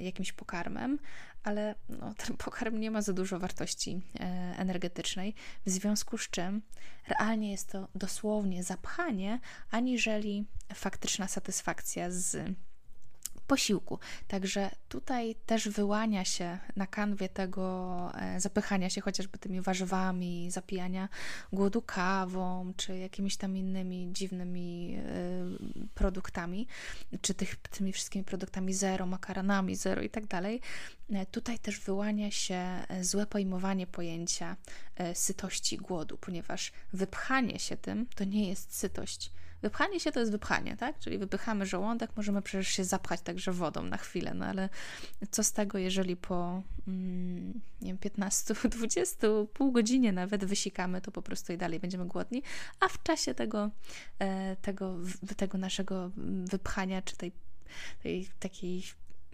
jakimś 0.00 0.32
pokarmem, 0.32 0.98
ale 1.42 1.74
no, 1.88 2.14
ten 2.14 2.36
pokarm 2.36 2.80
nie 2.80 2.90
ma 2.90 3.02
za 3.02 3.12
dużo 3.12 3.38
wartości 3.38 4.00
energetycznej, 4.56 5.34
w 5.66 5.70
związku 5.70 6.18
z 6.18 6.30
czym 6.30 6.62
realnie 7.08 7.50
jest 7.50 7.68
to 7.72 7.88
dosłownie 7.94 8.62
zapchanie, 8.62 9.40
aniżeli 9.70 10.46
faktyczna 10.74 11.28
satysfakcja 11.28 12.10
z 12.10 12.54
posiłku. 13.46 13.98
Także 14.28 14.70
tutaj 14.88 15.34
też 15.46 15.68
wyłania 15.68 16.24
się 16.24 16.58
na 16.76 16.86
kanwie 16.86 17.28
tego 17.28 18.12
e, 18.14 18.40
zapychania 18.40 18.90
się 18.90 19.00
chociażby 19.00 19.38
tymi 19.38 19.60
warzywami, 19.60 20.50
zapijania 20.50 21.08
głodu 21.52 21.82
kawą, 21.82 22.72
czy 22.76 22.98
jakimiś 22.98 23.36
tam 23.36 23.56
innymi 23.56 24.08
dziwnymi 24.12 24.96
e, 24.96 25.04
produktami, 25.94 26.66
czy 27.20 27.34
tych, 27.34 27.56
tymi 27.56 27.92
wszystkimi 27.92 28.24
produktami 28.24 28.74
zero, 28.74 29.06
makaronami 29.06 29.76
zero 29.76 30.02
i 30.02 30.10
tak 30.10 30.26
dalej. 30.26 30.60
E, 31.10 31.26
tutaj 31.26 31.58
też 31.58 31.80
wyłania 31.80 32.30
się 32.30 32.64
złe 33.00 33.26
pojmowanie 33.26 33.86
pojęcia 33.86 34.56
sytości 35.14 35.76
głodu, 35.76 36.18
ponieważ 36.20 36.72
wypchanie 36.92 37.58
się 37.58 37.76
tym 37.76 38.06
to 38.14 38.24
nie 38.24 38.48
jest 38.48 38.76
sytość 38.76 39.30
Wypchanie 39.64 40.00
się 40.00 40.12
to 40.12 40.20
jest 40.20 40.32
wypchanie, 40.32 40.76
tak? 40.76 40.98
Czyli 40.98 41.18
wypychamy 41.18 41.66
żołądek, 41.66 42.10
możemy 42.16 42.42
przecież 42.42 42.68
się 42.68 42.84
zapchać 42.84 43.20
także 43.20 43.52
wodą 43.52 43.82
na 43.82 43.96
chwilę, 43.96 44.34
no 44.34 44.46
ale 44.46 44.68
co 45.30 45.44
z 45.44 45.52
tego, 45.52 45.78
jeżeli 45.78 46.16
po 46.16 46.62
mm, 46.88 47.60
nie 47.80 47.88
wiem, 47.88 47.98
15, 47.98 48.54
20, 48.64 49.26
pół 49.54 49.72
godzinie 49.72 50.12
nawet 50.12 50.44
wysikamy, 50.44 51.00
to 51.00 51.12
po 51.12 51.22
prostu 51.22 51.52
i 51.52 51.56
dalej 51.56 51.80
będziemy 51.80 52.06
głodni, 52.06 52.42
a 52.80 52.88
w 52.88 53.02
czasie 53.02 53.34
tego, 53.34 53.70
e, 54.18 54.56
tego, 54.56 54.96
tego 55.36 55.58
naszego 55.58 56.10
wypchania, 56.44 57.02
czy 57.02 57.16
tej, 57.16 57.32
tej 58.02 58.28
takiej 58.40 58.82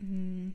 mm, 0.00 0.52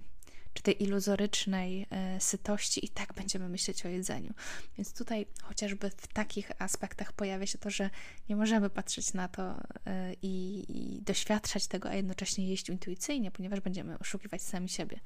czy 0.55 0.63
tej 0.63 0.83
iluzorycznej 0.83 1.87
e, 1.89 2.19
sytości 2.19 2.85
i 2.85 2.89
tak 2.89 3.13
będziemy 3.13 3.49
myśleć 3.49 3.85
o 3.85 3.89
jedzeniu. 3.89 4.33
Więc 4.77 4.93
tutaj 4.93 5.25
chociażby 5.43 5.89
w 5.89 6.07
takich 6.07 6.51
aspektach 6.59 7.13
pojawia 7.13 7.45
się 7.45 7.57
to, 7.57 7.69
że 7.69 7.89
nie 8.29 8.35
możemy 8.35 8.69
patrzeć 8.69 9.13
na 9.13 9.27
to 9.27 9.55
e, 9.85 10.13
i, 10.21 10.65
i 10.69 11.01
doświadczać 11.01 11.67
tego, 11.67 11.89
a 11.89 11.95
jednocześnie 11.95 12.49
jeść 12.49 12.69
intuicyjnie, 12.69 13.31
ponieważ 13.31 13.59
będziemy 13.59 13.99
oszukiwać 13.99 14.41
sami 14.41 14.69
siebie. 14.69 14.99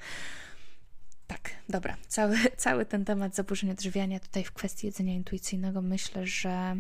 Tak, 1.28 1.52
dobra. 1.70 1.98
Cały, 2.08 2.38
cały 2.58 2.86
ten 2.86 3.06
temat 3.06 3.36
zaburzeń 3.36 3.72
odżywiania 3.72 4.20
tutaj 4.20 4.44
w 4.44 4.52
kwestii 4.52 4.88
jedzenia 4.88 5.14
intuicyjnego 5.14 5.82
myślę, 5.82 6.28
że 6.28 6.78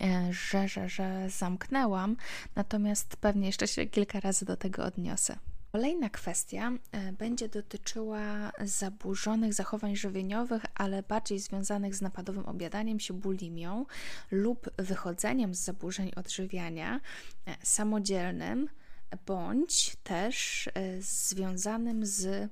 e, 0.00 0.32
że, 0.32 0.68
że, 0.68 0.88
że 0.88 1.30
zamknęłam, 1.30 2.16
natomiast 2.56 3.16
pewnie 3.16 3.46
jeszcze 3.46 3.68
się 3.68 3.86
kilka 3.86 4.20
razy 4.20 4.44
do 4.44 4.56
tego 4.56 4.84
odniosę. 4.84 5.38
Kolejna 5.72 6.10
kwestia 6.10 6.72
e, 6.92 7.12
będzie 7.12 7.48
dotyczyła 7.48 8.52
zaburzonych 8.60 9.54
zachowań 9.54 9.96
żywieniowych, 9.96 10.62
ale 10.74 11.02
bardziej 11.02 11.38
związanych 11.38 11.94
z 11.94 12.02
napadowym 12.02 12.46
objadaniem 12.46 13.00
się 13.00 13.14
bulimią 13.14 13.86
lub 14.30 14.70
wychodzeniem 14.78 15.54
z 15.54 15.64
zaburzeń 15.64 16.10
odżywiania 16.16 17.00
e, 17.46 17.56
samodzielnym 17.62 18.68
bądź 19.26 19.96
też 20.02 20.68
e, 20.74 21.02
związanym 21.02 22.06
z 22.06 22.50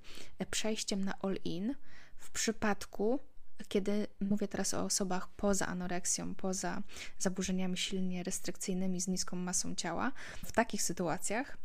przejściem 0.51 1.05
na 1.05 1.15
all-in. 1.19 1.75
W 2.17 2.31
przypadku 2.31 3.21
kiedy 3.69 4.07
mówię 4.21 4.49
teraz 4.49 4.75
o 4.75 4.85
osobach 4.85 5.29
poza 5.29 5.67
anoreksją, 5.67 6.35
poza 6.35 6.83
zaburzeniami 7.19 7.77
silnie 7.77 8.23
restrykcyjnymi 8.23 9.01
z 9.01 9.09
niską 9.09 9.37
masą 9.37 9.75
ciała, 9.75 10.13
w 10.45 10.53
takich 10.53 10.83
sytuacjach 10.83 11.59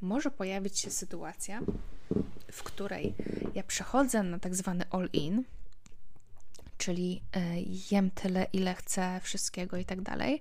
może 0.00 0.30
pojawić 0.30 0.78
się 0.78 0.90
sytuacja, 0.90 1.60
w 2.52 2.62
której 2.62 3.14
ja 3.54 3.62
przechodzę 3.62 4.22
na 4.22 4.38
tak 4.38 4.54
zwany 4.54 4.84
all-in, 4.90 5.44
czyli 6.78 7.22
e, 7.32 7.60
jem 7.90 8.10
tyle, 8.10 8.46
ile 8.52 8.74
chcę, 8.74 9.20
wszystkiego 9.22 9.76
i 9.76 9.84
tak 9.84 10.00
dalej. 10.00 10.40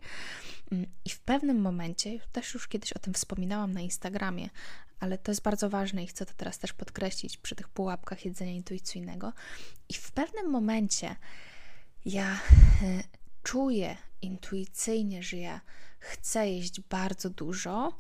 I 1.05 1.09
w 1.09 1.19
pewnym 1.19 1.61
momencie, 1.61 2.19
też 2.31 2.53
już 2.53 2.67
kiedyś 2.67 2.93
o 2.93 2.99
tym 2.99 3.13
wspominałam 3.13 3.73
na 3.73 3.81
Instagramie, 3.81 4.49
ale 4.99 5.17
to 5.17 5.31
jest 5.31 5.41
bardzo 5.41 5.69
ważne 5.69 6.03
i 6.03 6.07
chcę 6.07 6.25
to 6.25 6.33
teraz 6.37 6.59
też 6.59 6.73
podkreślić 6.73 7.37
przy 7.37 7.55
tych 7.55 7.69
pułapkach 7.69 8.25
jedzenia 8.25 8.51
intuicyjnego. 8.51 9.33
I 9.89 9.93
w 9.93 10.11
pewnym 10.11 10.49
momencie 10.49 11.15
ja 12.05 12.33
e, 12.33 12.37
czuję 13.43 13.97
intuicyjnie, 14.21 15.23
że 15.23 15.37
ja 15.37 15.61
chcę 15.99 16.49
jeść 16.49 16.81
bardzo 16.81 17.29
dużo, 17.29 17.99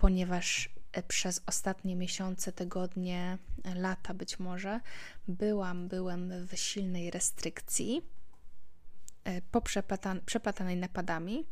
ponieważ 0.00 0.70
e, 0.92 1.02
przez 1.02 1.42
ostatnie 1.46 1.96
miesiące, 1.96 2.52
tygodnie, 2.52 3.38
lata 3.74 4.14
być 4.14 4.38
może 4.38 4.80
byłam, 5.28 5.88
byłem 5.88 6.46
w 6.46 6.56
silnej 6.56 7.10
restrykcji, 7.10 8.02
e, 9.24 9.42
poprzepatanej 9.42 10.76
napadami. 10.76 11.46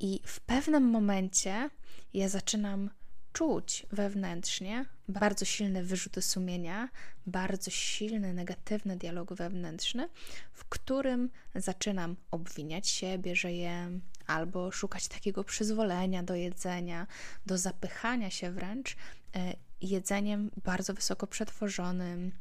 I 0.00 0.20
w 0.24 0.40
pewnym 0.40 0.82
momencie 0.82 1.70
ja 2.14 2.28
zaczynam 2.28 2.90
czuć 3.32 3.86
wewnętrznie 3.92 4.84
bardzo 5.08 5.44
silne 5.44 5.82
wyrzuty 5.82 6.22
sumienia, 6.22 6.88
bardzo 7.26 7.70
silny 7.70 8.34
negatywny 8.34 8.96
dialog 8.96 9.34
wewnętrzny, 9.34 10.08
w 10.52 10.64
którym 10.64 11.30
zaczynam 11.54 12.16
obwiniać 12.30 12.88
siebie, 12.88 13.36
że 13.36 13.52
jem, 13.52 14.02
albo 14.28 14.70
szukać 14.72 15.08
takiego 15.08 15.44
przyzwolenia 15.44 16.22
do 16.22 16.34
jedzenia, 16.34 17.06
do 17.46 17.58
zapychania 17.58 18.30
się 18.30 18.50
wręcz 18.50 18.96
e, 19.36 19.54
jedzeniem 19.80 20.50
bardzo 20.64 20.94
wysoko 20.94 21.26
przetworzonym, 21.26 22.32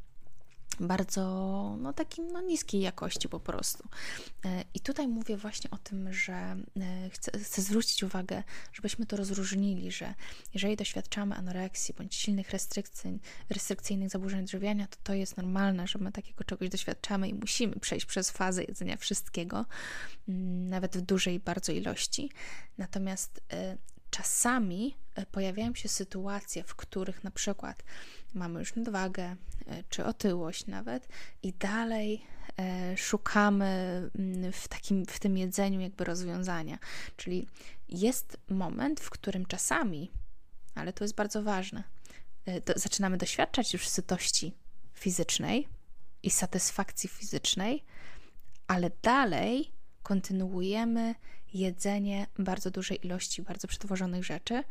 bardzo 0.80 1.22
no, 1.80 1.94
takim 1.94 2.32
no, 2.32 2.42
niskiej 2.42 2.82
jakości 2.82 3.30
po 3.30 3.40
prostu. 3.40 3.88
E, 4.46 4.64
I 4.74 4.80
tutaj 4.80 5.08
mówię 5.08 5.38
właśnie 5.38 5.70
o 5.72 5.78
tym, 5.78 6.14
że 6.14 6.34
e, 6.34 7.10
chcę, 7.10 7.32
chcę, 7.40 7.62
zwrócić 7.62 8.04
uwagę, 8.04 8.44
żebyśmy 8.74 9.06
to 9.06 9.18
rozróżnili, 9.18 9.92
że 9.92 10.14
jeżeli 10.54 10.76
doświadczamy 10.76 11.36
anoreksji 11.36 11.94
bądź 11.98 12.16
silnych 12.16 12.50
restrykcji, 12.50 13.20
restrykcyjnych 13.50 14.10
zaburzeń 14.10 14.40
odżywiania, 14.40 14.88
to 14.88 14.98
to 15.04 15.14
jest 15.14 15.38
normalne, 15.38 15.88
że 15.88 16.00
my 16.00 16.12
takiego 16.12 16.44
czegoś 16.44 16.70
doświadczamy 16.70 17.30
i 17.30 17.34
musimy 17.34 17.80
przejść 17.80 18.06
przez 18.06 18.32
fazę 18.32 18.64
jedzenia 18.64 18.98
wszystkiego, 18.98 19.66
mm, 20.30 20.70
nawet 20.70 20.98
w 20.98 21.02
dużej 21.02 21.40
bardzo 21.40 21.72
ilości. 21.72 22.32
Natomiast 22.78 23.42
e, 23.54 23.78
czasami 24.10 24.96
pojawiają 25.32 25.76
się 25.76 25.90
sytuacje, 25.90 26.64
w 26.64 26.76
których 26.76 27.24
na 27.24 27.32
przykład 27.32 27.84
mamy 28.38 28.60
już 28.60 28.76
nadwagę 28.76 29.36
e, 29.68 29.84
czy 29.90 30.06
otyłość 30.06 30.66
nawet 30.66 31.08
i 31.44 31.54
dalej 31.54 32.26
e, 32.60 32.98
szukamy 32.98 33.66
mm, 34.20 34.52
w, 34.54 34.68
takim, 34.68 35.06
w 35.06 35.20
tym 35.20 35.38
jedzeniu 35.38 35.80
jakby 35.80 36.04
rozwiązania. 36.04 36.78
Czyli 37.18 37.48
jest 37.90 38.38
moment, 38.50 39.00
w 39.00 39.10
którym 39.10 39.46
czasami, 39.46 40.12
ale 40.76 40.94
to 40.94 41.04
jest 41.04 41.16
bardzo 41.16 41.44
ważne, 41.44 41.84
e, 42.46 42.80
zaczynamy 42.80 43.18
doświadczać 43.18 43.74
już 43.74 43.88
sytości 43.88 44.54
fizycznej 44.94 45.68
i 46.24 46.30
satysfakcji 46.30 47.10
fizycznej, 47.10 47.84
ale 48.68 48.92
dalej 49.02 49.72
kontynuujemy 50.04 51.16
jedzenie 51.54 52.28
bardzo 52.40 52.72
dużej 52.72 53.06
ilości 53.06 53.42
bardzo 53.42 53.68
przetworzonych 53.68 54.24
rzeczy, 54.24 54.64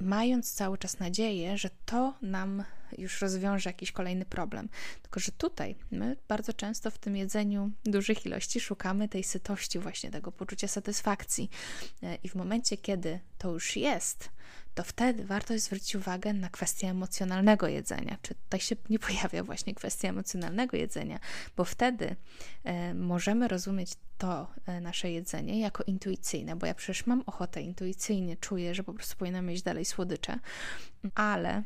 mając 0.00 0.52
cały 0.52 0.78
czas 0.78 0.98
nadzieję, 0.98 1.58
że 1.58 1.70
to 1.86 2.14
nam 2.22 2.64
już 2.98 3.20
rozwiąże 3.20 3.70
jakiś 3.70 3.92
kolejny 3.92 4.24
problem. 4.24 4.68
Tylko, 5.02 5.20
że 5.20 5.32
tutaj 5.32 5.76
my 5.90 6.16
bardzo 6.28 6.52
często 6.52 6.90
w 6.90 6.98
tym 6.98 7.16
jedzeniu 7.16 7.70
dużych 7.84 8.26
ilości 8.26 8.60
szukamy 8.60 9.08
tej 9.08 9.24
sytości, 9.24 9.78
właśnie 9.78 10.10
tego 10.10 10.32
poczucia 10.32 10.68
satysfakcji. 10.68 11.50
I 12.22 12.28
w 12.28 12.34
momencie, 12.34 12.76
kiedy 12.76 13.20
to 13.38 13.52
już 13.52 13.76
jest, 13.76 14.30
to 14.78 14.84
wtedy 14.84 15.24
warto 15.24 15.58
zwrócić 15.58 15.94
uwagę 15.94 16.32
na 16.32 16.48
kwestię 16.48 16.88
emocjonalnego 16.88 17.68
jedzenia. 17.68 18.18
Czy 18.22 18.34
tutaj 18.34 18.60
się 18.60 18.76
nie 18.90 18.98
pojawia 18.98 19.44
właśnie 19.44 19.74
kwestia 19.74 20.08
emocjonalnego 20.08 20.76
jedzenia, 20.76 21.18
bo 21.56 21.64
wtedy 21.64 22.16
e, 22.64 22.94
możemy 22.94 23.48
rozumieć 23.48 23.90
to 24.18 24.48
e, 24.66 24.80
nasze 24.80 25.10
jedzenie 25.10 25.60
jako 25.60 25.84
intuicyjne, 25.84 26.56
bo 26.56 26.66
ja 26.66 26.74
przecież 26.74 27.06
mam 27.06 27.22
ochotę 27.26 27.62
intuicyjnie, 27.62 28.36
czuję, 28.36 28.74
że 28.74 28.84
po 28.84 28.94
prostu 28.94 29.16
powinnam 29.16 29.46
mieć 29.46 29.62
dalej 29.62 29.84
słodycze, 29.84 30.38
ale 31.14 31.62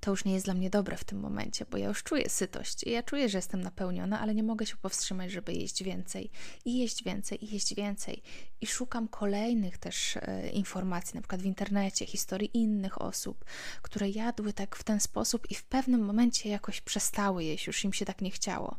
to 0.00 0.10
już 0.10 0.24
nie 0.24 0.32
jest 0.32 0.44
dla 0.44 0.54
mnie 0.54 0.70
dobre 0.70 0.96
w 0.96 1.04
tym 1.04 1.20
momencie, 1.20 1.66
bo 1.70 1.76
ja 1.76 1.88
już 1.88 2.02
czuję 2.02 2.28
sytość 2.28 2.84
i 2.84 2.90
ja 2.90 3.02
czuję, 3.02 3.28
że 3.28 3.38
jestem 3.38 3.60
napełniona, 3.60 4.20
ale 4.20 4.34
nie 4.34 4.42
mogę 4.42 4.66
się 4.66 4.76
powstrzymać, 4.76 5.32
żeby 5.32 5.52
jeść 5.52 5.82
więcej 5.82 6.30
i 6.64 6.78
jeść 6.78 7.04
więcej 7.04 7.44
i 7.44 7.54
jeść 7.54 7.74
więcej. 7.74 8.22
I 8.60 8.66
szukam 8.66 9.08
kolejnych 9.08 9.78
też 9.78 10.16
e, 10.16 10.48
informacji, 10.48 11.14
na 11.14 11.20
przykład 11.20 11.42
w 11.42 11.44
internecie, 11.44 12.06
historii 12.06 12.50
innych 12.54 13.02
osób, 13.02 13.44
które 13.82 14.08
jadły 14.08 14.52
tak 14.52 14.76
w 14.76 14.84
ten 14.84 15.00
sposób 15.00 15.50
i 15.50 15.54
w 15.54 15.64
pewnym 15.64 16.04
momencie 16.04 16.48
jakoś 16.48 16.80
przestały 16.80 17.44
jeść, 17.44 17.66
już 17.66 17.84
im 17.84 17.92
się 17.92 18.04
tak 18.04 18.20
nie 18.20 18.30
chciało. 18.30 18.76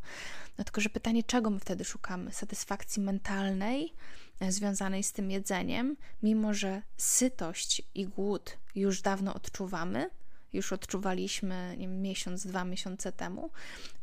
No 0.58 0.64
tylko, 0.64 0.80
że 0.80 0.88
pytanie, 0.88 1.22
czego 1.22 1.50
my 1.50 1.60
wtedy 1.60 1.84
szukamy? 1.84 2.32
Satysfakcji 2.32 3.02
mentalnej, 3.02 3.94
e, 4.40 4.52
związanej 4.52 5.02
z 5.02 5.12
tym 5.12 5.30
jedzeniem, 5.30 5.96
mimo 6.22 6.54
że 6.54 6.82
sytość 6.96 7.82
i 7.94 8.06
głód 8.06 8.58
już 8.74 9.02
dawno 9.02 9.34
odczuwamy, 9.34 10.10
już 10.52 10.72
odczuwaliśmy 10.72 11.74
nie 11.78 11.88
wiem, 11.88 12.02
miesiąc, 12.02 12.46
dwa 12.46 12.64
miesiące 12.64 13.12
temu, 13.12 13.50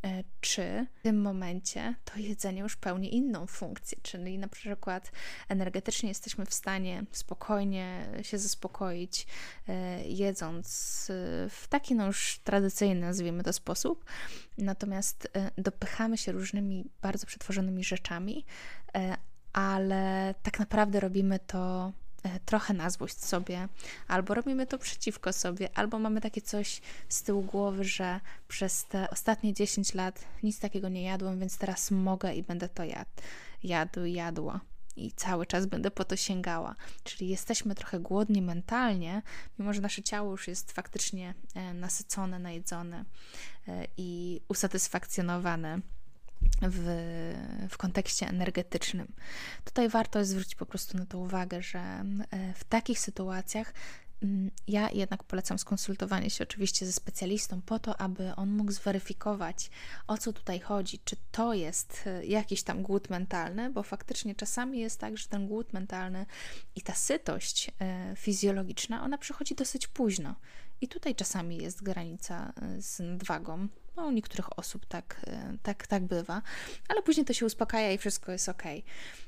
e, 0.04 0.24
czy 0.42 0.86
w 1.00 1.02
tym 1.02 1.22
momencie 1.22 1.96
to 2.06 2.20
jedzenie 2.20 2.62
już 2.62 2.76
pełni 2.76 3.16
inną 3.16 3.48
funkcję, 3.48 3.98
czyli 4.02 4.38
na 4.38 4.48
przykład 4.48 5.12
energetycznie 5.50 6.10
jesteśmy 6.10 6.46
w 6.46 6.54
stanie 6.54 7.04
spokojnie 7.12 8.08
się 8.22 8.38
zaspokoić, 8.38 9.28
e, 9.68 10.04
jedząc 10.08 10.68
e, 11.10 11.50
w 11.50 11.68
taki 11.70 11.96
no 11.96 12.06
już 12.06 12.40
tradycyjny, 12.44 13.02
nazwijmy 13.02 13.44
to 13.44 13.54
sposób, 13.54 14.06
natomiast 14.58 15.32
dopychamy 15.58 16.18
się 16.18 16.32
różnymi 16.32 16.90
bardzo 17.02 17.28
przetworzonymi 17.28 17.84
rzeczami, 17.84 18.46
ale 19.54 20.36
tak 20.44 20.60
naprawdę 20.60 21.00
robimy 21.00 21.40
to 21.40 21.94
trochę 22.46 22.74
na 22.74 22.90
złość 22.90 23.26
sobie, 23.26 23.68
albo 24.08 24.34
robimy 24.34 24.68
to 24.68 24.78
przeciwko 24.78 25.34
sobie, 25.34 25.70
albo 25.76 26.00
mamy 26.00 26.22
takie 26.22 26.42
coś 26.42 26.82
z 27.10 27.24
tyłu 27.24 27.42
głowy, 27.42 27.84
że 27.84 28.20
przez 28.48 28.86
te 28.86 29.10
ostatnie 29.10 29.54
10 29.54 29.94
lat 29.94 30.26
nic 30.44 30.60
takiego 30.60 30.90
nie 30.90 31.04
jadłem, 31.04 31.40
więc 31.40 31.58
teraz 31.58 31.92
mogę 31.92 32.34
i 32.34 32.44
będę 32.44 32.70
to 32.70 32.84
jadł, 32.84 33.12
jadł, 33.64 34.06
jadła. 34.06 34.62
I 34.96 35.12
cały 35.12 35.46
czas 35.46 35.66
będę 35.66 35.92
po 35.92 36.06
to 36.06 36.16
sięgała. 36.16 36.76
Czyli 37.04 37.30
jesteśmy 37.30 37.76
trochę 37.76 38.00
głodni 38.00 38.42
mentalnie, 38.42 39.22
mimo 39.60 39.74
że 39.74 39.82
nasze 39.82 40.04
ciało 40.04 40.32
już 40.32 40.48
jest 40.48 40.72
faktycznie 40.72 41.34
e, 41.56 41.74
nasycone, 41.74 42.40
najedzone 42.40 43.06
e, 43.68 43.88
i 43.98 44.42
usatysfakcjonowane 44.48 45.80
w, 46.62 46.88
w 47.70 47.78
kontekście 47.78 48.28
energetycznym. 48.28 49.08
Tutaj 49.66 49.90
warto 49.90 50.26
zwrócić 50.26 50.56
po 50.56 50.66
prostu 50.66 50.98
na 50.98 51.06
to 51.06 51.20
uwagę, 51.20 51.62
że 51.62 51.80
e, 51.80 52.54
w 52.54 52.64
takich 52.64 53.00
sytuacjach 53.00 53.74
mm, 54.24 54.52
ja 54.68 54.90
jednak 54.90 55.24
polecam 55.24 55.60
skonsultowanie 55.60 56.30
się 56.30 56.44
oczywiście 56.44 56.86
ze 56.86 56.92
specjalistą 56.92 57.62
po 57.62 57.80
to, 57.80 58.02
aby 58.02 58.36
on 58.36 58.50
mógł 58.50 58.72
zweryfikować, 58.72 59.70
o 60.08 60.18
co 60.18 60.34
tutaj 60.34 60.60
chodzi, 60.60 61.00
czy 61.00 61.16
to 61.32 61.54
jest 61.54 62.04
e, 62.06 62.26
jakiś 62.26 62.64
tam 62.64 62.84
głód 62.84 63.10
mentalny, 63.10 63.70
bo 63.70 63.84
faktycznie 63.84 64.36
czasami 64.36 64.80
jest 64.80 65.00
tak, 65.00 65.18
że 65.18 65.28
ten 65.28 65.48
głód 65.48 65.74
mentalny 65.74 66.26
i 66.76 66.82
ta 66.82 66.94
sytość 66.94 67.72
e, 67.82 68.14
fizjologiczna, 68.16 69.04
ona 69.04 69.18
przychodzi 69.18 69.56
dosyć 69.56 69.88
późno. 69.88 70.36
I 70.82 70.88
tutaj 70.88 71.16
czasami 71.16 71.58
jest 71.58 71.84
granica 71.84 72.54
z 72.78 73.00
nadwagą, 73.00 73.68
no, 73.98 74.06
u 74.06 74.12
niektórych 74.12 74.60
osób 74.60 74.86
tak, 74.86 75.22
e, 75.28 75.58
tak, 75.64 75.88
tak 75.88 76.04
bywa, 76.04 76.42
ale 76.88 77.02
później 77.02 77.26
to 77.26 77.34
się 77.34 77.46
uspokaja 77.46 77.92
i 77.92 77.98
wszystko 77.98 78.32
jest 78.32 78.50
ok. 78.50 78.64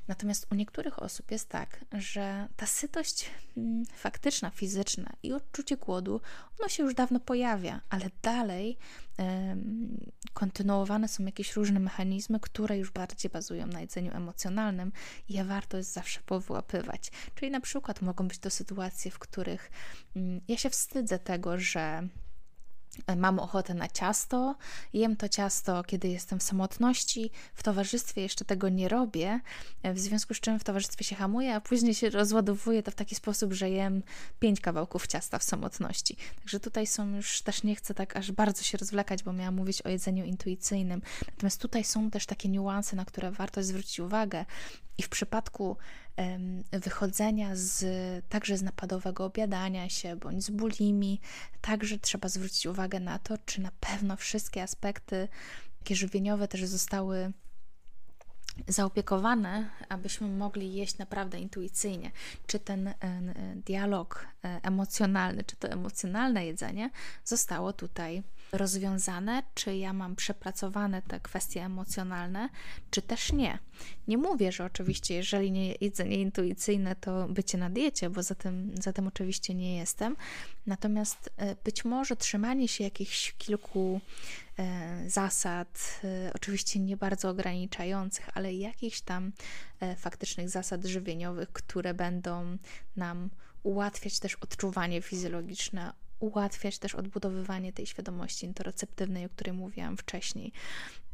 Natomiast 0.08 0.46
u 0.52 0.54
niektórych 0.54 1.02
osób 1.02 1.30
jest 1.30 1.48
tak, 1.48 1.84
że 1.92 2.48
ta 2.56 2.66
sytość 2.66 3.30
mm, 3.56 3.84
faktyczna, 3.86 4.50
fizyczna 4.50 5.12
i 5.22 5.32
odczucie 5.32 5.76
głodu, 5.76 6.20
ono 6.58 6.68
się 6.68 6.82
już 6.82 6.94
dawno 6.94 7.20
pojawia, 7.20 7.80
ale 7.90 8.10
dalej 8.22 8.78
kontynuowane 10.32 11.08
są 11.08 11.24
jakieś 11.24 11.56
różne 11.56 11.80
mechanizmy, 11.80 12.40
które 12.40 12.78
już 12.78 12.90
bardziej 12.90 13.30
bazują 13.30 13.66
na 13.66 13.80
jedzeniu 13.80 14.16
emocjonalnym 14.16 14.92
i 15.28 15.32
je 15.34 15.44
warto 15.44 15.76
jest 15.76 15.92
zawsze 15.92 16.20
powyłapywać. 16.26 17.10
Czyli 17.34 17.50
na 17.50 17.60
przykład 17.60 18.02
mogą 18.02 18.28
być 18.28 18.38
to 18.38 18.50
sytuacje, 18.50 19.10
w 19.10 19.18
których 19.18 19.70
mm, 20.16 20.40
ja 20.48 20.56
się 20.56 20.70
wstydzę 20.70 21.18
tego, 21.18 21.58
że 21.58 22.08
Mam 23.16 23.38
ochotę 23.38 23.74
na 23.74 23.88
ciasto, 23.88 24.56
jem 24.92 25.16
to 25.16 25.28
ciasto, 25.28 25.84
kiedy 25.84 26.08
jestem 26.08 26.38
w 26.38 26.42
samotności, 26.42 27.30
w 27.54 27.62
towarzystwie 27.62 28.22
jeszcze 28.22 28.44
tego 28.44 28.68
nie 28.68 28.88
robię, 28.88 29.40
w 29.84 29.98
związku 29.98 30.34
z 30.34 30.40
czym 30.40 30.58
w 30.58 30.64
towarzystwie 30.64 31.04
się 31.04 31.16
hamuję, 31.16 31.54
a 31.54 31.60
później 31.60 31.94
się 31.94 32.10
rozładowuję 32.10 32.82
to 32.82 32.90
w 32.90 32.94
taki 32.94 33.14
sposób, 33.14 33.52
że 33.52 33.70
jem 33.70 34.02
pięć 34.40 34.60
kawałków 34.60 35.06
ciasta 35.06 35.38
w 35.38 35.44
samotności. 35.44 36.16
Także 36.38 36.60
tutaj 36.60 36.86
są 36.86 37.16
już, 37.16 37.42
też 37.42 37.62
nie 37.62 37.76
chcę 37.76 37.94
tak 37.94 38.16
aż 38.16 38.32
bardzo 38.32 38.62
się 38.62 38.78
rozwlekać, 38.78 39.22
bo 39.22 39.32
miałam 39.32 39.54
mówić 39.56 39.82
o 39.82 39.88
jedzeniu 39.88 40.24
intuicyjnym. 40.24 41.02
Natomiast 41.26 41.60
tutaj 41.60 41.84
są 41.84 42.10
też 42.10 42.26
takie 42.26 42.48
niuanse, 42.48 42.96
na 42.96 43.04
które 43.04 43.30
warto 43.30 43.62
zwrócić 43.62 44.00
uwagę. 44.00 44.44
I 44.98 45.02
w 45.02 45.08
przypadku 45.08 45.76
wychodzenia 46.72 47.50
z, 47.52 47.84
także 48.28 48.56
z 48.56 48.62
napadowego 48.62 49.24
obiadania 49.24 49.88
się 49.88 50.16
bądź 50.16 50.44
z 50.44 50.50
bulimi, 50.50 51.20
także 51.60 51.98
trzeba 51.98 52.28
zwrócić 52.28 52.66
uwagę 52.66 53.00
na 53.00 53.18
to, 53.18 53.38
czy 53.46 53.60
na 53.60 53.70
pewno 53.80 54.16
wszystkie 54.16 54.62
aspekty 54.62 55.28
takie 55.78 55.96
żywieniowe 55.96 56.48
też 56.48 56.64
zostały 56.64 57.32
zaopiekowane, 58.68 59.70
abyśmy 59.88 60.28
mogli 60.28 60.74
jeść 60.74 60.98
naprawdę 60.98 61.40
intuicyjnie. 61.40 62.10
Czy 62.46 62.58
ten 62.58 62.88
e, 62.88 62.94
dialog 63.66 64.26
e, 64.44 64.60
emocjonalny, 64.62 65.44
czy 65.44 65.56
to 65.56 65.68
emocjonalne 65.68 66.46
jedzenie 66.46 66.90
zostało 67.24 67.72
tutaj 67.72 68.22
rozwiązane, 68.52 69.42
czy 69.54 69.76
ja 69.76 69.92
mam 69.92 70.16
przepracowane 70.16 71.02
te 71.02 71.20
kwestie 71.20 71.64
emocjonalne, 71.64 72.48
czy 72.90 73.02
też 73.02 73.32
nie. 73.32 73.58
Nie 74.08 74.18
mówię, 74.18 74.52
że 74.52 74.64
oczywiście, 74.64 75.14
jeżeli 75.14 75.52
nie 75.52 75.74
jedzenie 75.80 76.16
intuicyjne, 76.16 76.96
to 76.96 77.28
bycie 77.28 77.58
na 77.58 77.70
diecie, 77.70 78.10
bo 78.10 78.22
za 78.22 78.34
tym, 78.34 78.74
za 78.80 78.92
tym 78.92 79.06
oczywiście 79.06 79.54
nie 79.54 79.76
jestem. 79.76 80.16
Natomiast 80.66 81.30
e, 81.36 81.56
być 81.64 81.84
może 81.84 82.16
trzymanie 82.16 82.68
się 82.68 82.84
jakichś 82.84 83.34
kilku 83.38 84.00
e, 84.58 85.10
zasad, 85.10 86.00
e, 86.04 86.32
oczywiście 86.34 86.80
nie 86.80 86.96
bardzo 86.96 87.30
ograniczających, 87.30 88.30
ale 88.34 88.54
jakichś 88.54 89.00
tam 89.00 89.32
faktycznych 89.96 90.48
zasad 90.48 90.84
żywieniowych, 90.84 91.52
które 91.52 91.94
będą 91.94 92.56
nam 92.96 93.30
ułatwiać 93.62 94.18
też 94.18 94.34
odczuwanie 94.34 95.02
fizjologiczne 95.02 95.92
ułatwiać 96.20 96.78
też 96.78 96.94
odbudowywanie 96.94 97.72
tej 97.72 97.86
świadomości 97.86 98.46
interoceptywnej, 98.46 99.26
o 99.26 99.28
której 99.28 99.52
mówiłam 99.52 99.96
wcześniej. 99.96 100.52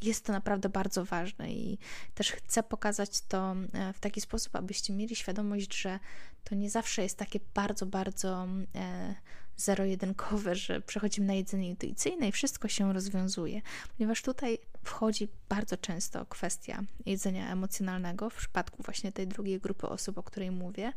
Jest 0.02 0.24
to 0.24 0.32
naprawdę 0.32 0.68
bardzo 0.68 1.04
ważne 1.04 1.52
i 1.52 1.78
też 2.14 2.32
chcę 2.32 2.62
pokazać 2.62 3.20
to 3.20 3.56
e, 3.72 3.92
w 3.92 4.00
taki 4.00 4.20
sposób, 4.20 4.56
abyście 4.56 4.92
mieli 4.92 5.16
świadomość, 5.16 5.76
że 5.76 5.98
to 6.44 6.54
nie 6.54 6.70
zawsze 6.70 7.02
jest 7.02 7.18
takie 7.18 7.40
bardzo, 7.54 7.86
bardzo 7.86 8.46
e, 8.74 9.14
zero-jedynkowe, 9.56 10.54
że 10.54 10.80
przechodzimy 10.80 11.26
na 11.26 11.34
jedzenie 11.34 11.68
intuicyjne 11.68 12.28
i 12.28 12.32
wszystko 12.32 12.68
się 12.68 12.92
rozwiązuje, 12.92 13.62
ponieważ 13.96 14.22
tutaj 14.22 14.58
wchodzi 14.84 15.28
bardzo 15.48 15.76
często 15.76 16.26
kwestia 16.26 16.82
jedzenia 17.06 17.52
emocjonalnego 17.52 18.30
w 18.30 18.34
przypadku 18.34 18.82
właśnie 18.82 19.12
tej 19.12 19.26
drugiej 19.26 19.60
grupy 19.60 19.88
osób, 19.88 20.18
o 20.18 20.22
której 20.22 20.50
mówię. 20.50 20.92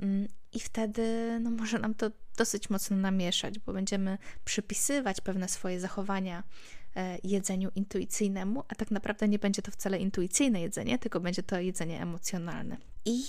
Mm, 0.00 0.28
I 0.52 0.60
wtedy 0.60 1.38
no, 1.40 1.50
może 1.50 1.78
nam 1.78 1.94
to 1.94 2.10
dosyć 2.36 2.70
mocno 2.70 2.96
namieszać, 2.96 3.58
bo 3.58 3.72
będziemy 3.72 4.18
przypisywać 4.44 5.20
pewne 5.20 5.48
swoje 5.48 5.80
zachowania 5.80 6.42
E, 6.96 7.18
jedzeniu 7.24 7.70
intuicyjnemu, 7.74 8.64
a 8.68 8.74
tak 8.74 8.90
naprawdę 8.90 9.28
nie 9.28 9.38
będzie 9.38 9.62
to 9.62 9.70
wcale 9.70 9.98
intuicyjne 9.98 10.60
jedzenie, 10.60 10.98
tylko 10.98 11.20
będzie 11.20 11.42
to 11.42 11.60
jedzenie 11.60 12.02
emocjonalne. 12.02 12.76
I 13.06 13.22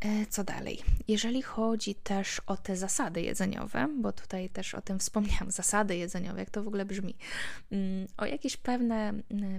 e, 0.00 0.26
co 0.26 0.44
dalej? 0.44 0.82
Jeżeli 1.08 1.42
chodzi 1.42 1.94
też 1.94 2.40
o 2.46 2.56
te 2.56 2.76
zasady 2.76 3.22
jedzeniowe, 3.22 3.88
bo 4.00 4.12
tutaj 4.12 4.50
też 4.50 4.74
o 4.74 4.80
tym 4.80 4.98
wspomniałam, 4.98 5.50
zasady 5.60 5.96
jedzeniowe, 5.96 6.40
jak 6.40 6.50
to 6.50 6.62
w 6.62 6.68
ogóle 6.68 6.84
brzmi, 6.84 7.14
mm, 7.72 8.06
o 8.16 8.26
jakieś 8.26 8.56
pewne, 8.56 9.12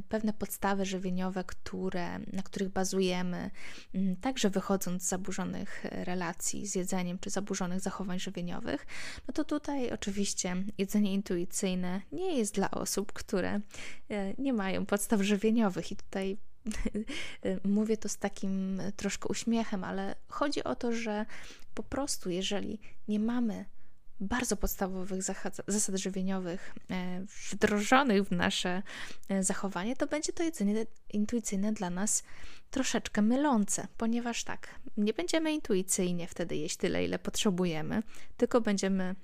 pewne 0.09 0.33
podstawy 0.33 0.85
żywieniowe, 0.85 1.43
które, 1.43 2.19
na 2.19 2.43
których 2.43 2.69
bazujemy, 2.69 3.51
mm, 3.93 4.15
także 4.15 4.49
wychodząc 4.49 5.03
z 5.03 5.07
zaburzonych 5.07 5.83
relacji 5.83 6.67
z 6.67 6.75
jedzeniem 6.75 7.19
czy 7.19 7.29
zaburzonych 7.29 7.79
zachowań 7.79 8.19
żywieniowych, 8.19 8.85
no 9.27 9.33
to 9.33 9.43
tutaj 9.43 9.91
oczywiście 9.91 10.55
jedzenie 10.77 11.13
intuicyjne 11.13 12.01
nie 12.11 12.37
jest 12.37 12.55
dla 12.55 12.71
osób, 12.71 13.13
które 13.13 13.61
E, 14.11 14.33
nie 14.37 14.53
mają 14.53 14.85
podstaw 14.85 15.21
żywieniowych 15.21 15.91
i 15.91 15.95
tutaj 15.95 16.37
mówię 17.63 17.97
to 17.97 18.09
z 18.09 18.17
takim 18.17 18.81
troszkę 18.95 19.27
uśmiechem, 19.29 19.83
ale 19.83 20.15
chodzi 20.27 20.63
o 20.63 20.75
to, 20.75 20.91
że 20.91 21.25
po 21.73 21.83
prostu 21.83 22.29
jeżeli 22.29 22.79
nie 23.07 23.19
mamy 23.19 23.65
bardzo 24.21 24.57
podstawowych 24.57 25.23
zasad 25.67 25.95
żywieniowych 25.95 26.75
e, 26.91 27.25
wdrożonych 27.51 28.23
w 28.23 28.31
nasze 28.31 28.83
e, 29.29 29.43
zachowanie, 29.43 29.95
to 29.95 30.07
będzie 30.07 30.33
to 30.33 30.43
jedzenie 30.43 30.85
intuicyjne 31.13 31.73
dla 31.73 31.89
nas 31.89 32.23
troszeczkę 32.71 33.21
mylące, 33.21 33.87
ponieważ 33.97 34.43
tak, 34.43 34.67
nie 34.97 35.13
będziemy 35.13 35.53
intuicyjnie 35.53 36.27
wtedy 36.27 36.55
jeść 36.55 36.77
tyle, 36.77 37.05
ile 37.05 37.19
potrzebujemy, 37.19 38.03
tylko 38.37 38.61
będziemy 38.61 39.03
e, 39.03 39.15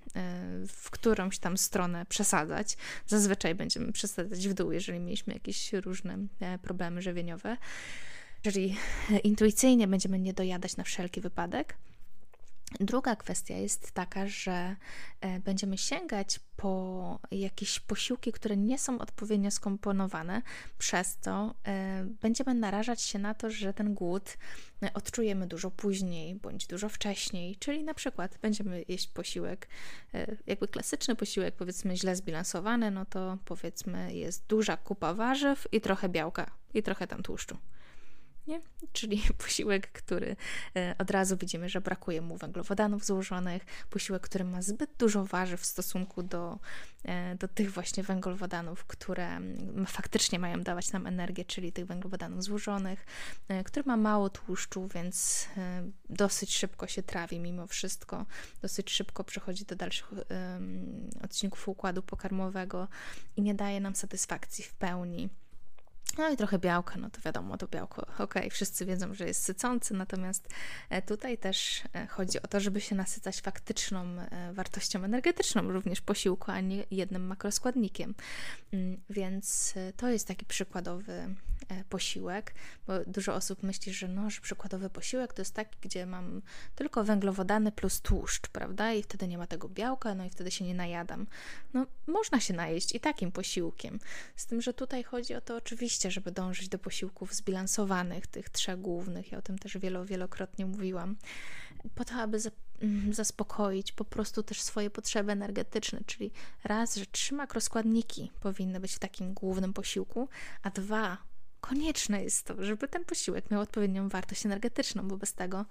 w 0.67 0.89
którąś 0.89 1.39
tam 1.39 1.57
stronę 1.57 2.05
przesadzać. 2.05 2.77
Zazwyczaj 3.07 3.55
będziemy 3.55 3.91
przesadzać 3.91 4.47
w 4.47 4.53
dół, 4.53 4.71
jeżeli 4.71 4.99
mieliśmy 4.99 5.33
jakieś 5.33 5.73
różne 5.73 6.17
problemy 6.61 7.01
żywieniowe. 7.01 7.57
Jeżeli 8.45 8.75
intuicyjnie 9.23 9.87
będziemy 9.87 10.19
nie 10.19 10.33
dojadać 10.33 10.77
na 10.77 10.83
wszelki 10.83 11.21
wypadek, 11.21 11.77
Druga 12.79 13.15
kwestia 13.15 13.57
jest 13.57 13.91
taka, 13.91 14.27
że 14.27 14.75
e, 15.21 15.39
będziemy 15.39 15.77
sięgać 15.77 16.39
po 16.57 17.19
jakieś 17.31 17.79
posiłki, 17.79 18.31
które 18.31 18.57
nie 18.57 18.79
są 18.79 18.99
odpowiednio 18.99 19.51
skomponowane, 19.51 20.41
przez 20.77 21.17
to 21.17 21.55
e, 21.67 22.05
będziemy 22.21 22.53
narażać 22.53 23.01
się 23.01 23.19
na 23.19 23.33
to, 23.33 23.49
że 23.49 23.73
ten 23.73 23.93
głód 23.93 24.37
e, 24.83 24.93
odczujemy 24.93 25.47
dużo 25.47 25.71
później 25.71 26.35
bądź 26.35 26.67
dużo 26.67 26.89
wcześniej, 26.89 27.55
czyli 27.55 27.83
na 27.83 27.93
przykład 27.93 28.37
będziemy 28.41 28.83
jeść 28.87 29.07
posiłek, 29.07 29.67
jakby 30.47 30.67
klasyczny 30.67 31.15
posiłek, 31.15 31.55
powiedzmy 31.55 31.97
źle 31.97 32.15
zbilansowany, 32.15 32.91
no 32.91 33.05
to 33.05 33.37
powiedzmy 33.45 34.13
jest 34.13 34.45
duża 34.47 34.77
kupa 34.77 35.13
warzyw 35.13 35.67
i 35.71 35.81
trochę 35.81 36.09
białka 36.09 36.51
i 36.73 36.83
trochę 36.83 37.07
tam 37.07 37.23
tłuszczu 37.23 37.57
nie? 38.47 38.61
czyli 38.93 39.21
posiłek, 39.45 39.91
który 39.91 40.35
e, 40.75 40.95
od 40.97 41.11
razu 41.11 41.37
widzimy, 41.37 41.69
że 41.69 41.81
brakuje 41.81 42.21
mu 42.21 42.37
węglowodanów 42.37 43.05
złożonych, 43.05 43.65
posiłek, 43.89 44.21
który 44.21 44.43
ma 44.43 44.61
zbyt 44.61 44.89
dużo 44.99 45.25
warzyw 45.25 45.61
w 45.61 45.65
stosunku 45.65 46.23
do, 46.23 46.59
e, 47.03 47.35
do 47.35 47.47
tych 47.47 47.71
właśnie 47.71 48.03
węglowodanów, 48.03 48.85
które 48.85 49.39
faktycznie 49.87 50.39
mają 50.39 50.63
dawać 50.63 50.91
nam 50.91 51.07
energię, 51.07 51.45
czyli 51.45 51.71
tych 51.71 51.85
węglowodanów 51.85 52.43
złożonych, 52.43 53.05
e, 53.47 53.63
który 53.63 53.83
ma 53.85 53.97
mało 53.97 54.29
tłuszczu, 54.29 54.87
więc 54.87 55.47
dosyć 56.09 56.57
szybko 56.57 56.87
się 56.87 57.03
trawi 57.03 57.39
mimo 57.39 57.67
wszystko, 57.67 58.25
dosyć 58.61 58.91
szybko 58.91 59.23
przechodzi 59.23 59.65
do 59.65 59.75
dalszych 59.75 60.11
odcinków 61.23 61.67
układu 61.67 62.01
pokarmowego 62.01 62.87
i 63.35 63.41
nie 63.41 63.55
daje 63.55 63.79
nam 63.79 63.95
satysfakcji 63.95 64.63
w 64.63 64.73
pełni. 64.73 65.29
No 66.17 66.29
i 66.29 66.37
trochę 66.37 66.59
białka, 66.59 66.97
no 66.97 67.09
to 67.09 67.21
wiadomo, 67.21 67.57
to 67.57 67.67
białko, 67.67 68.07
ok, 68.19 68.33
wszyscy 68.51 68.85
wiedzą, 68.85 69.13
że 69.13 69.27
jest 69.27 69.43
sycący, 69.43 69.93
natomiast 69.93 70.47
e, 70.89 71.01
tutaj 71.01 71.37
też 71.37 71.81
e, 71.93 72.07
chodzi 72.07 72.41
o 72.41 72.47
to, 72.47 72.59
żeby 72.59 72.81
się 72.81 72.95
nasycać 72.95 73.41
faktyczną 73.41 74.05
e, 74.19 74.53
wartością 74.53 75.03
energetyczną 75.03 75.71
również 75.71 76.01
posiłku, 76.01 76.51
a 76.51 76.61
nie 76.61 76.83
jednym 76.91 77.27
makroskładnikiem. 77.27 78.15
Mm, 78.73 79.01
więc 79.09 79.73
to 79.97 80.09
jest 80.09 80.27
taki 80.27 80.45
przykładowy 80.45 81.35
posiłek, 81.89 82.53
bo 82.87 82.93
dużo 83.07 83.35
osób 83.35 83.63
myśli, 83.63 83.93
że 83.93 84.07
no, 84.07 84.29
że 84.29 84.41
przykładowy 84.41 84.89
posiłek 84.89 85.33
to 85.33 85.41
jest 85.41 85.53
taki, 85.53 85.77
gdzie 85.81 86.05
mam 86.05 86.41
tylko 86.75 87.03
węglowodany 87.03 87.71
plus 87.71 88.01
tłuszcz, 88.01 88.47
prawda? 88.47 88.93
I 88.93 89.03
wtedy 89.03 89.27
nie 89.27 89.37
ma 89.37 89.47
tego 89.47 89.69
białka, 89.69 90.15
no 90.15 90.25
i 90.25 90.29
wtedy 90.29 90.51
się 90.51 90.65
nie 90.65 90.75
najadam. 90.75 91.27
No, 91.73 91.85
można 92.07 92.39
się 92.39 92.53
najeść 92.53 92.95
i 92.95 92.99
takim 92.99 93.31
posiłkiem. 93.31 93.99
Z 94.35 94.45
tym, 94.45 94.61
że 94.61 94.73
tutaj 94.73 95.03
chodzi 95.03 95.35
o 95.35 95.41
to 95.41 95.55
oczywiście, 95.55 95.96
oczywiście, 95.97 96.11
żeby 96.11 96.31
dążyć 96.31 96.69
do 96.69 96.79
posiłków 96.79 97.33
zbilansowanych, 97.33 98.27
tych 98.27 98.49
trzech 98.49 98.81
głównych, 98.81 99.31
ja 99.31 99.37
o 99.37 99.41
tym 99.41 99.59
też 99.59 99.77
wielo, 99.77 100.05
wielokrotnie 100.05 100.65
mówiłam, 100.65 101.15
po 101.95 102.05
to, 102.05 102.13
aby 102.15 102.37
mm, 102.81 103.13
zaspokoić 103.13 103.91
po 103.91 104.05
prostu 104.05 104.43
też 104.43 104.61
swoje 104.61 104.89
potrzeby 104.89 105.31
energetyczne, 105.31 105.99
czyli 106.05 106.31
raz, 106.63 106.95
że 106.95 107.05
trzy 107.05 107.35
makroskładniki 107.35 108.31
powinny 108.39 108.79
być 108.79 108.93
w 108.93 108.99
takim 108.99 109.33
głównym 109.33 109.73
posiłku, 109.73 110.29
a 110.63 110.69
dwa, 110.69 111.17
konieczne 111.61 112.23
jest 112.23 112.45
to, 112.45 112.63
żeby 112.63 112.87
ten 112.87 113.05
posiłek 113.05 113.51
miał 113.51 113.61
odpowiednią 113.61 114.09
wartość 114.09 114.45
energetyczną, 114.45 115.07
bo 115.07 115.17
bez 115.17 115.33
tego 115.33 115.65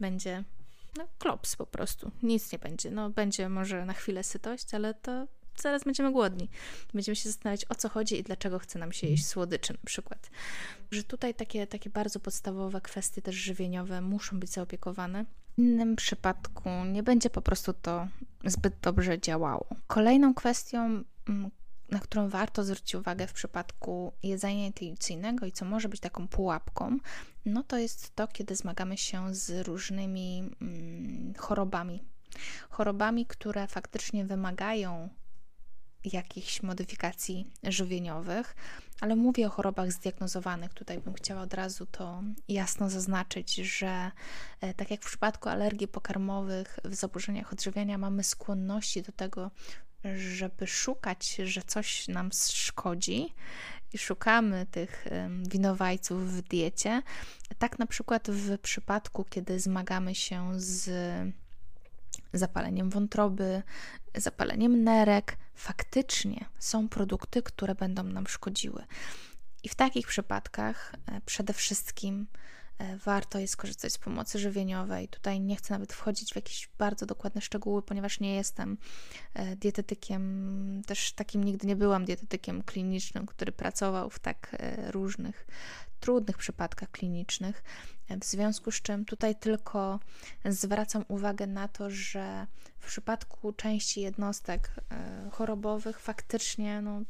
będzie 0.00 0.44
no, 0.96 1.08
klops 1.18 1.56
po 1.56 1.66
prostu. 1.66 2.10
Nic 2.22 2.52
nie 2.52 2.58
będzie. 2.58 2.90
No, 2.90 3.10
będzie 3.10 3.48
może 3.48 3.84
na 3.84 3.92
chwilę 3.92 4.24
sytość, 4.24 4.74
ale 4.74 4.94
to 4.94 5.26
zaraz 5.62 5.84
będziemy 5.84 6.12
głodni. 6.12 6.48
Będziemy 6.94 7.16
się 7.16 7.28
zastanawiać, 7.28 7.64
o 7.68 7.74
co 7.74 7.88
chodzi 7.88 8.18
i 8.18 8.22
dlaczego 8.22 8.58
chce 8.58 8.78
nam 8.78 8.92
się 8.92 9.06
jeść 9.06 9.26
słodyczy 9.26 9.72
na 9.72 9.78
przykład. 9.84 10.30
Że 10.90 11.02
tutaj 11.02 11.34
takie, 11.34 11.66
takie 11.66 11.90
bardzo 11.90 12.20
podstawowe 12.20 12.80
kwestie 12.80 13.22
też 13.22 13.34
żywieniowe 13.34 14.00
muszą 14.00 14.40
być 14.40 14.50
zaopiekowane. 14.50 15.24
W 15.24 15.58
innym 15.58 15.96
przypadku 15.96 16.70
nie 16.92 17.02
będzie 17.02 17.30
po 17.30 17.42
prostu 17.42 17.72
to 17.72 18.08
zbyt 18.44 18.74
dobrze 18.82 19.20
działało. 19.20 19.66
Kolejną 19.86 20.34
kwestią, 20.34 21.02
mm, 21.28 21.50
na 21.90 21.98
którą 21.98 22.28
warto 22.28 22.64
zwrócić 22.64 22.94
uwagę 22.94 23.26
w 23.26 23.32
przypadku 23.32 24.12
jedzenia 24.22 24.66
intuicyjnego 24.66 25.46
i 25.46 25.52
co 25.52 25.64
może 25.64 25.88
być 25.88 26.00
taką 26.00 26.28
pułapką, 26.28 26.98
no 27.44 27.62
to 27.62 27.78
jest 27.78 28.14
to, 28.14 28.28
kiedy 28.28 28.56
zmagamy 28.56 28.96
się 28.96 29.34
z 29.34 29.66
różnymi 29.66 30.50
mm, 30.60 31.34
chorobami. 31.38 32.04
Chorobami, 32.70 33.26
które 33.26 33.66
faktycznie 33.66 34.24
wymagają 34.24 35.08
jakichś 36.04 36.62
modyfikacji 36.62 37.46
żywieniowych, 37.62 38.56
ale 39.00 39.16
mówię 39.16 39.46
o 39.46 39.50
chorobach 39.50 39.92
zdiagnozowanych. 39.92 40.74
Tutaj 40.74 40.98
bym 40.98 41.14
chciała 41.14 41.42
od 41.42 41.54
razu 41.54 41.86
to 41.86 42.22
jasno 42.48 42.90
zaznaczyć, 42.90 43.54
że 43.54 44.10
e, 44.60 44.74
tak 44.74 44.90
jak 44.90 45.02
w 45.02 45.06
przypadku 45.06 45.48
alergii 45.48 45.88
pokarmowych, 45.88 46.78
w 46.84 46.94
zaburzeniach 46.94 47.52
odżywiania 47.52 47.98
mamy 47.98 48.24
skłonności 48.24 49.02
do 49.02 49.12
tego, 49.12 49.50
żeby 50.16 50.66
szukać, 50.66 51.36
że 51.44 51.62
coś 51.62 52.08
nam 52.08 52.30
szkodzi 52.52 53.34
i 53.92 53.98
szukamy 53.98 54.66
tych 54.70 55.06
winowajców 55.48 56.32
w 56.32 56.42
diecie. 56.42 57.02
Tak 57.58 57.78
na 57.78 57.86
przykład 57.86 58.30
w 58.30 58.58
przypadku, 58.58 59.24
kiedy 59.24 59.60
zmagamy 59.60 60.14
się 60.14 60.60
z 60.60 60.90
zapaleniem 62.32 62.90
wątroby, 62.90 63.62
zapaleniem 64.14 64.84
nerek, 64.84 65.36
faktycznie 65.60 66.44
są 66.58 66.88
produkty, 66.88 67.42
które 67.42 67.74
będą 67.74 68.02
nam 68.02 68.26
szkodziły. 68.26 68.84
I 69.62 69.68
w 69.68 69.74
takich 69.74 70.06
przypadkach 70.06 70.94
e, 71.06 71.20
przede 71.26 71.52
wszystkim 71.52 72.26
e, 72.78 72.96
warto 72.96 73.38
jest 73.38 73.56
korzystać 73.56 73.92
z 73.92 73.98
pomocy 73.98 74.38
żywieniowej. 74.38 75.08
Tutaj 75.08 75.40
nie 75.40 75.56
chcę 75.56 75.74
nawet 75.74 75.92
wchodzić 75.92 76.32
w 76.32 76.36
jakieś 76.36 76.68
bardzo 76.78 77.06
dokładne 77.06 77.40
szczegóły, 77.40 77.82
ponieważ 77.82 78.20
nie 78.20 78.34
jestem 78.34 78.78
e, 79.34 79.56
dietetykiem, 79.56 80.82
też 80.86 81.12
takim 81.12 81.44
nigdy 81.44 81.66
nie 81.66 81.76
byłam 81.76 82.04
dietetykiem 82.04 82.62
klinicznym, 82.62 83.26
który 83.26 83.52
pracował 83.52 84.10
w 84.10 84.18
tak 84.18 84.56
różnych 84.90 85.46
trudnych 86.00 86.38
przypadkach 86.38 86.90
klinicznych, 86.90 87.62
w 88.20 88.24
związku 88.24 88.70
z 88.70 88.82
czym 88.82 89.04
tutaj 89.04 89.36
tylko 89.36 90.00
zwracam 90.44 91.04
uwagę 91.08 91.46
na 91.46 91.68
to, 91.68 91.90
że 91.90 92.46
w 92.78 92.86
przypadku 92.86 93.52
części 93.52 94.00
jednostek 94.00 94.70
e, 94.90 95.30
chorobowych 95.32 96.00
faktycznie 96.00 96.82
no, 96.82 97.02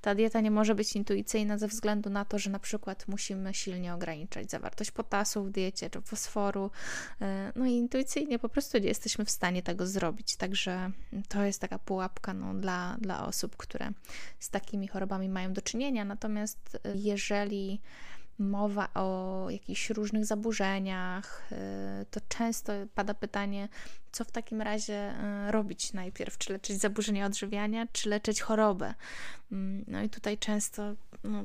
ta 0.00 0.14
dieta 0.14 0.40
nie 0.40 0.50
może 0.50 0.74
być 0.74 0.96
intuicyjna 0.96 1.58
ze 1.58 1.68
względu 1.68 2.10
na 2.10 2.24
to, 2.24 2.38
że 2.38 2.50
na 2.50 2.58
przykład 2.58 3.08
musimy 3.08 3.54
silnie 3.54 3.94
ograniczać 3.94 4.50
zawartość 4.50 4.90
potasu 4.90 5.44
w 5.44 5.50
diecie 5.50 5.90
czy 5.90 6.00
fosforu. 6.00 6.70
E, 7.20 7.52
no 7.56 7.66
i 7.66 7.72
intuicyjnie 7.72 8.38
po 8.38 8.48
prostu 8.48 8.78
nie 8.78 8.88
jesteśmy 8.88 9.24
w 9.24 9.30
stanie 9.30 9.62
tego 9.62 9.86
zrobić. 9.86 10.36
Także 10.36 10.90
to 11.28 11.42
jest 11.42 11.60
taka 11.60 11.78
pułapka 11.78 12.34
no, 12.34 12.54
dla, 12.54 12.96
dla 13.00 13.26
osób, 13.26 13.56
które 13.56 13.90
z 14.38 14.50
takimi 14.50 14.88
chorobami 14.88 15.28
mają 15.28 15.52
do 15.52 15.62
czynienia. 15.62 16.04
Natomiast 16.04 16.78
e, 16.84 16.96
jeżeli 16.96 17.80
mowa 18.40 18.88
o 18.94 19.46
jakichś 19.50 19.90
różnych 19.90 20.26
zaburzeniach, 20.26 20.39
y, 21.52 22.06
to 22.10 22.20
często 22.28 22.72
pada 22.94 23.14
pytanie, 23.14 23.68
co 24.12 24.24
w 24.24 24.30
takim 24.30 24.62
razie 24.62 25.14
y, 25.48 25.52
robić 25.52 25.92
najpierw, 25.92 26.38
czy 26.38 26.52
leczyć 26.52 26.80
zaburzenia 26.80 27.26
odżywiania, 27.26 27.86
czy 27.92 28.08
leczyć 28.08 28.40
chorobę. 28.40 28.94
Mm, 29.52 29.84
no 29.88 30.02
i 30.02 30.08
tutaj 30.08 30.38
często 30.38 30.94
no, 31.24 31.44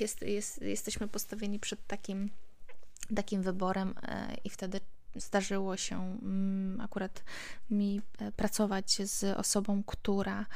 jest, 0.00 0.22
jest, 0.22 0.62
jesteśmy 0.62 1.08
postawieni 1.08 1.58
przed 1.58 1.86
takim, 1.86 2.30
takim 3.16 3.42
wyborem 3.42 3.88
y, 3.88 3.92
i 4.44 4.50
wtedy 4.50 4.80
zdarzyło 5.16 5.76
się 5.76 6.18
mm, 6.22 6.80
akurat 6.80 7.24
mi 7.70 8.00
e, 8.18 8.32
pracować 8.32 8.98
z 9.04 9.24
osobą, 9.38 9.82
która 9.86 10.46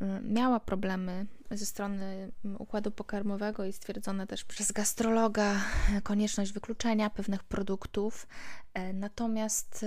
mm, 0.00 0.32
miała 0.32 0.60
problemy 0.60 1.26
ze 1.50 1.66
strony 1.66 2.32
mm, 2.44 2.56
układu 2.60 2.90
pokarmowego 2.90 3.64
i 3.64 3.72
stwierdzone 3.72 4.26
też 4.26 4.44
przez 4.44 4.72
gastrologa 4.72 5.54
e, 5.96 6.00
konieczność 6.02 6.52
wykluczenia 6.52 7.10
pewnych 7.10 7.44
produktów. 7.44 8.26
E, 8.74 8.92
natomiast 8.92 9.84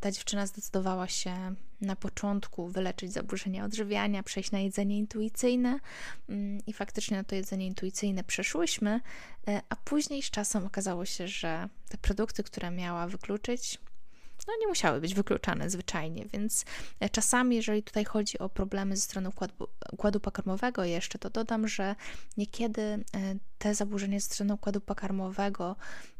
ta 0.00 0.10
dziewczyna 0.12 0.46
zdecydowała 0.46 1.08
się 1.08 1.54
na 1.80 1.96
początku 1.96 2.68
wyleczyć 2.68 3.12
zaburzenia 3.12 3.64
odżywiania, 3.64 4.22
przejść 4.22 4.50
na 4.50 4.58
jedzenie 4.58 4.98
intuicyjne 4.98 5.80
i 6.66 6.72
faktycznie 6.72 7.16
na 7.16 7.24
to 7.24 7.34
jedzenie 7.34 7.66
intuicyjne 7.66 8.24
przeszłyśmy, 8.24 9.00
a 9.68 9.76
później 9.76 10.22
z 10.22 10.30
czasem 10.30 10.66
okazało 10.66 11.04
się, 11.04 11.28
że 11.28 11.68
te 11.88 11.98
produkty, 11.98 12.42
które 12.42 12.70
miała 12.70 13.06
wykluczyć, 13.06 13.78
no 14.48 14.54
nie 14.60 14.66
musiały 14.66 15.00
być 15.00 15.14
wykluczane 15.14 15.70
zwyczajnie, 15.70 16.26
więc 16.32 16.64
e, 17.00 17.08
czasami, 17.08 17.56
jeżeli 17.56 17.82
tutaj 17.82 18.04
chodzi 18.04 18.38
o 18.38 18.48
problemy 18.48 18.96
ze 18.96 19.02
strony 19.02 19.28
układu, 19.28 19.68
układu 19.92 20.20
pokarmowego 20.20 20.84
jeszcze, 20.84 21.18
to 21.18 21.30
dodam, 21.30 21.68
że 21.68 21.94
niekiedy 22.36 22.82
e, 22.82 23.04
te 23.58 23.74
zaburzenia 23.74 24.20
ze 24.20 24.26
strony 24.26 24.54
układu 24.54 24.80
pokarmowego, 24.80 25.76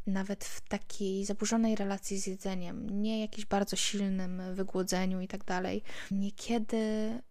nawet 0.07 0.45
w 0.45 0.61
takiej 0.61 1.25
zaburzonej 1.25 1.75
relacji 1.75 2.19
z 2.19 2.27
jedzeniem, 2.27 3.01
nie 3.01 3.21
jakimś 3.21 3.45
bardzo 3.45 3.75
silnym 3.75 4.41
wygłodzeniu 4.55 5.21
i 5.21 5.27
tak 5.27 5.43
dalej, 5.43 5.83
niekiedy 6.11 6.77
e, 6.77 7.21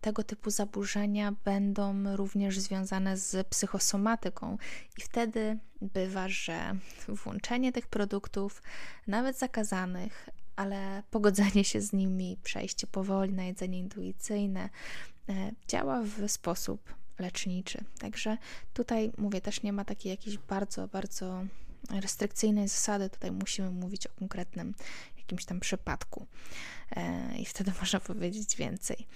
tego 0.00 0.24
typu 0.24 0.50
zaburzenia 0.50 1.32
będą 1.44 2.16
również 2.16 2.58
związane 2.58 3.16
z 3.16 3.48
psychosomatyką, 3.48 4.58
i 4.98 5.00
wtedy 5.00 5.58
bywa, 5.80 6.28
że 6.28 6.76
włączenie 7.08 7.72
tych 7.72 7.86
produktów, 7.86 8.62
nawet 9.06 9.38
zakazanych, 9.38 10.28
ale 10.58 11.02
pogodzenie 11.10 11.64
się 11.64 11.80
z 11.80 11.92
nimi, 11.92 12.36
przejście 12.42 12.86
powoli 12.86 13.32
na 13.32 13.44
jedzenie 13.44 13.78
intuicyjne 13.78 14.68
e, 15.28 15.52
działa 15.68 16.02
w 16.02 16.30
sposób 16.30 16.94
leczniczy. 17.18 17.84
Także 17.98 18.38
tutaj 18.72 19.12
mówię, 19.18 19.40
też 19.40 19.62
nie 19.62 19.72
ma 19.72 19.84
takiej 19.84 20.10
jakiejś 20.10 20.38
bardzo, 20.38 20.88
bardzo 20.88 21.44
restrykcyjnej 21.90 22.68
zasady. 22.68 23.10
Tutaj 23.10 23.32
musimy 23.32 23.70
mówić 23.70 24.06
o 24.06 24.10
konkretnym 24.18 24.74
jakimś 25.16 25.44
tam 25.44 25.60
przypadku 25.60 26.26
e, 26.96 27.38
i 27.38 27.44
wtedy 27.44 27.72
można 27.80 28.00
powiedzieć 28.00 28.56
więcej. 28.56 29.06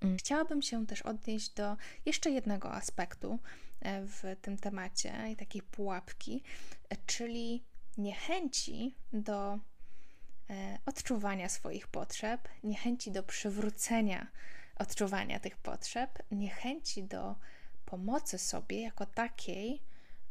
Mm, 0.00 0.16
chciałabym 0.16 0.62
się 0.62 0.86
też 0.86 1.02
odnieść 1.02 1.50
do 1.50 1.76
jeszcze 2.06 2.30
jednego 2.30 2.72
aspektu 2.72 3.38
e, 3.80 4.06
w 4.06 4.22
tym 4.42 4.56
temacie 4.56 5.12
i 5.32 5.36
takiej 5.36 5.62
pułapki, 5.62 6.42
czyli 7.06 7.64
niechęci 7.98 8.94
do 9.12 9.58
odczuwania 10.86 11.48
swoich 11.48 11.88
potrzeb, 11.88 12.48
niechęci 12.64 13.10
do 13.10 13.22
przywrócenia 13.22 14.26
odczuwania 14.76 15.40
tych 15.40 15.56
potrzeb, 15.56 16.18
niechęci 16.30 17.02
do 17.04 17.36
pomocy 17.84 18.38
sobie 18.38 18.82
jako 18.82 19.06
takiej 19.06 19.82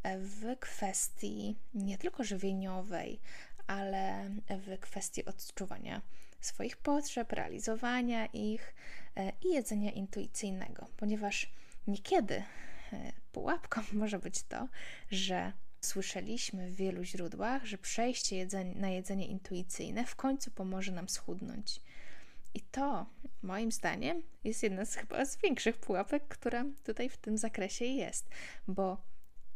e, 0.02 0.18
w 0.18 0.58
kwestii 0.60 1.56
nie 1.74 1.98
tylko 1.98 2.24
żywieniowej, 2.24 3.20
ale 3.66 4.30
w 4.48 4.78
kwestii 4.80 5.24
odczuwania 5.24 6.02
swoich 6.40 6.76
potrzeb, 6.76 7.32
realizowania 7.32 8.26
ich 8.26 8.74
e, 9.16 9.32
i 9.44 9.54
jedzenia 9.54 9.90
intuicyjnego, 9.90 10.86
ponieważ 10.96 11.52
niekiedy 11.86 12.42
pułapką 13.32 13.80
może 13.92 14.18
być 14.18 14.42
to, 14.42 14.68
że 15.10 15.52
Słyszeliśmy 15.80 16.70
w 16.70 16.76
wielu 16.76 17.04
źródłach, 17.04 17.64
że 17.64 17.78
przejście 17.78 18.46
na 18.74 18.88
jedzenie 18.88 19.26
intuicyjne 19.26 20.06
w 20.06 20.16
końcu 20.16 20.50
pomoże 20.50 20.92
nam 20.92 21.08
schudnąć. 21.08 21.80
I 22.54 22.60
to, 22.60 23.06
moim 23.42 23.72
zdaniem, 23.72 24.22
jest 24.44 24.62
jedna 24.62 24.84
z 24.84 24.94
chyba 24.94 25.24
z 25.24 25.36
większych 25.36 25.76
pułapek, 25.76 26.28
która 26.28 26.64
tutaj 26.84 27.08
w 27.08 27.16
tym 27.16 27.38
zakresie 27.38 27.84
jest, 27.84 28.28
bo 28.68 29.02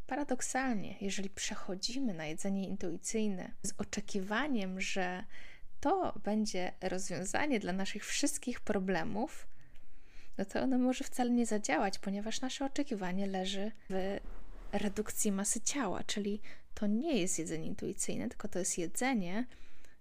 paradoksalnie, 0.07 0.95
jeżeli 1.01 1.31
przechodzimy 1.31 2.15
na 2.15 2.27
jedzenie 2.27 2.69
intuicyjne 2.69 3.51
z 3.63 3.73
oczekiwaniem, 3.79 4.81
że 4.81 5.25
to 5.81 6.15
będzie 6.25 6.73
rozwiązanie 6.81 7.61
dla 7.61 7.73
naszych 7.73 8.07
wszystkich 8.07 8.61
problemów, 8.61 9.47
no 10.39 10.45
to 10.45 10.61
ono 10.61 10.79
może 10.79 11.05
wcale 11.05 11.31
nie 11.31 11.47
zadziałać, 11.47 11.99
ponieważ 11.99 12.41
nasze 12.41 12.65
oczekiwanie 12.65 13.27
leży 13.27 13.73
w 13.91 14.19
redukcji 14.79 15.33
masy 15.33 15.61
ciała, 15.61 16.05
czyli 16.05 16.41
to 16.75 16.87
nie 16.87 17.21
jest 17.21 17.39
jedzenie 17.39 17.67
intuicyjne, 17.67 18.29
tylko 18.29 18.49
to 18.49 18.59
jest 18.59 18.79
jedzenie 18.79 19.47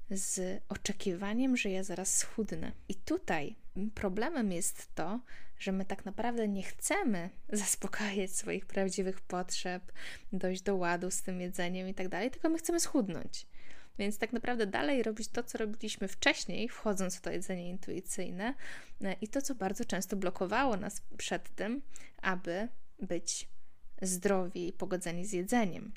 z 0.10 0.64
oczekiwaniem, 0.70 1.58
że 1.58 1.70
ja 1.70 1.84
zaraz 1.84 2.18
schudnę. 2.18 2.72
I 2.90 2.96
tutaj 2.96 3.56
problemem 3.96 4.52
jest 4.52 4.96
to, 4.96 5.20
że 5.60 5.72
my 5.72 5.86
tak 5.86 6.06
naprawdę 6.06 6.48
nie 6.48 6.64
chcemy 6.64 7.30
zaspokajać 7.50 8.32
swoich 8.32 8.66
prawdziwych 8.66 9.22
potrzeb, 9.22 9.92
dojść 10.34 10.62
do 10.62 10.76
ładu 10.76 11.12
z 11.12 11.22
tym 11.22 11.42
jedzeniem 11.42 11.88
i 11.88 11.94
tak 11.94 12.10
dalej, 12.10 12.32
tylko 12.32 12.50
my 12.50 12.58
chcemy 12.58 12.80
schudnąć. 12.80 13.48
Więc 14.00 14.18
tak 14.18 14.34
naprawdę 14.34 14.68
dalej 14.68 15.04
robić 15.04 15.28
to, 15.28 15.44
co 15.44 15.58
robiliśmy 15.58 16.08
wcześniej, 16.08 16.70
wchodząc 16.70 17.16
w 17.16 17.22
to 17.22 17.32
jedzenie 17.32 17.70
intuicyjne 17.70 18.54
i 19.22 19.28
to, 19.28 19.42
co 19.42 19.56
bardzo 19.56 19.86
często 19.86 20.16
blokowało 20.16 20.78
nas 20.78 21.02
przed 21.18 21.56
tym, 21.56 21.82
aby 22.22 22.68
być 23.00 23.50
zdrowi 24.04 24.68
i 24.68 24.74
pogodzeni 24.74 25.26
z 25.26 25.34
jedzeniem. 25.34 25.94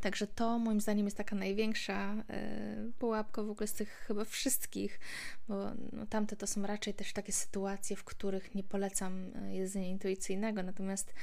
Także 0.00 0.26
to 0.26 0.58
moim 0.58 0.80
zdaniem 0.80 1.06
jest 1.06 1.16
taka 1.16 1.36
największa 1.36 2.14
y, 2.14 2.92
pułapka 2.98 3.42
w 3.42 3.50
ogóle 3.50 3.66
z 3.66 3.72
tych 3.72 3.88
chyba 3.88 4.24
wszystkich, 4.24 5.00
bo 5.48 5.70
no, 5.92 6.06
tamte 6.06 6.36
to 6.36 6.46
są 6.46 6.62
raczej 6.62 6.94
też 6.94 7.12
takie 7.12 7.32
sytuacje, 7.32 7.96
w 7.96 8.04
których 8.04 8.54
nie 8.54 8.62
polecam 8.62 9.32
e, 9.34 9.54
jedzenia 9.54 9.86
intuicyjnego, 9.86 10.62
natomiast 10.62 11.14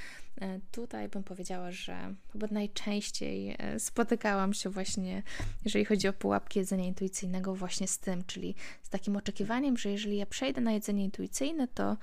y, 0.41 0.62
tutaj 0.71 1.10
bym 1.10 1.23
powiedziała, 1.23 1.71
że 1.71 2.13
chyba 2.31 2.47
najczęściej 2.51 3.57
spotykałam 3.77 4.53
się 4.53 4.69
właśnie, 4.69 5.23
jeżeli 5.65 5.86
chodzi 5.86 6.07
o 6.07 6.13
pułapki 6.13 6.60
jedzenia 6.60 6.86
intuicyjnego, 6.86 7.55
właśnie 7.55 7.88
z 7.88 7.99
tym, 7.99 8.23
czyli 8.23 8.55
z 8.83 8.89
takim 8.89 9.15
oczekiwaniem, 9.15 9.77
że 9.77 9.89
jeżeli 9.89 10.17
ja 10.17 10.25
przejdę 10.25 10.62
na 10.62 10.71
jedzenie 10.71 11.03
intuicyjne, 11.03 11.67
to 11.67 11.97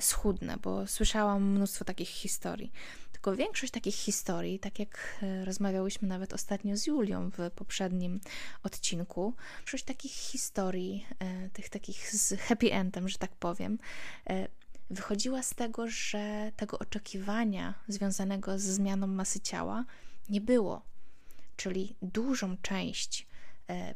schudnę, 0.00 0.56
bo 0.62 0.86
słyszałam 0.86 1.50
mnóstwo 1.50 1.84
takich 1.84 2.08
historii. 2.08 2.72
Tylko 3.22 3.36
większość 3.36 3.72
takich 3.72 3.94
historii, 3.94 4.58
tak 4.58 4.78
jak 4.78 5.18
e, 5.22 5.44
rozmawiałyśmy 5.44 6.08
nawet 6.08 6.32
ostatnio 6.32 6.76
z 6.76 6.86
Julią 6.86 7.30
w 7.30 7.50
poprzednim 7.50 8.20
odcinku, 8.62 9.34
większość 9.58 9.84
takich 9.84 10.12
historii, 10.12 11.06
e, 11.18 11.48
tych 11.50 11.68
takich 11.68 12.10
z 12.10 12.40
happy 12.40 12.72
endem, 12.72 13.08
że 13.08 13.18
tak 13.18 13.30
powiem, 13.30 13.78
e, 14.30 14.48
wychodziła 14.90 15.42
z 15.42 15.54
tego, 15.54 15.88
że 15.88 16.52
tego 16.56 16.78
oczekiwania 16.78 17.74
związanego 17.88 18.58
z 18.58 18.62
zmianą 18.62 19.06
masy 19.06 19.40
ciała 19.40 19.84
nie 20.28 20.40
było. 20.40 20.82
Czyli 21.56 21.96
dużą 22.02 22.56
część 22.56 23.26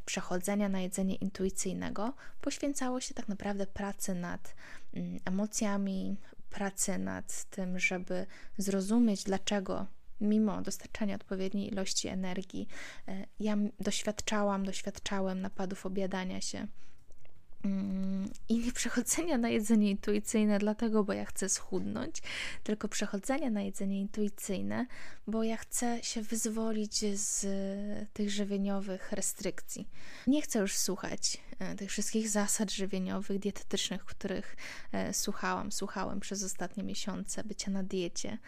przechodzenia 0.07 0.69
na 0.69 0.81
jedzenie 0.81 1.15
intuicyjnego 1.15 2.15
poświęcało 2.41 3.01
się 3.01 3.15
tak 3.15 3.29
naprawdę 3.29 3.67
pracy 3.67 4.15
nad 4.15 4.55
mm, 4.95 5.21
emocjami, 5.25 6.17
pracy 6.51 6.99
nad 6.99 7.45
tym, 7.45 7.79
żeby 7.79 8.27
zrozumieć, 8.59 9.25
dlaczego 9.25 9.87
mimo 10.21 10.63
dostarczania 10.63 11.15
odpowiedniej 11.15 11.73
ilości 11.73 12.09
energii, 12.09 12.69
e, 13.09 13.27
ja 13.41 13.57
doświadczałam, 13.81 14.65
doświadczałem 14.65 15.41
napadów 15.41 15.87
obiadania 15.87 16.41
się. 16.41 16.67
Mm, 17.65 18.31
I 18.49 18.59
nie 18.59 18.73
przechodzenia 18.73 19.39
na 19.39 19.49
jedzenie 19.49 19.91
intuicyjne, 19.91 20.59
dlatego, 20.59 21.05
bo 21.05 21.13
ja 21.13 21.25
chcę 21.25 21.49
schudnąć, 21.49 22.23
tylko 22.63 22.89
przechodzenia 22.89 23.51
na 23.51 23.63
jedzenie 23.63 24.01
intuicyjne, 24.01 24.87
bo 25.27 25.43
ja 25.43 25.57
chcę 25.57 26.03
się 26.03 26.23
wyzwolić 26.23 27.05
z 27.21 27.47
tych 28.13 28.31
żywieniowych 28.31 29.13
restrykcji. 29.13 29.89
Nie 30.27 30.43
chcę 30.43 30.59
już 30.59 30.77
słuchać 30.77 31.39
tych 31.79 31.91
wszystkich 31.91 32.29
zasad 32.29 32.73
żywieniowych, 32.73 33.39
dietetycznych, 33.39 34.05
których 34.05 34.57
e, 34.93 35.15
słuchałam, 35.15 35.73
słuchałem 35.73 36.21
przez 36.21 36.45
ostatnie 36.45 36.85
miesiące 36.85 37.45
bycia 37.45 37.71
na 37.71 37.83
diecie. 37.83 38.39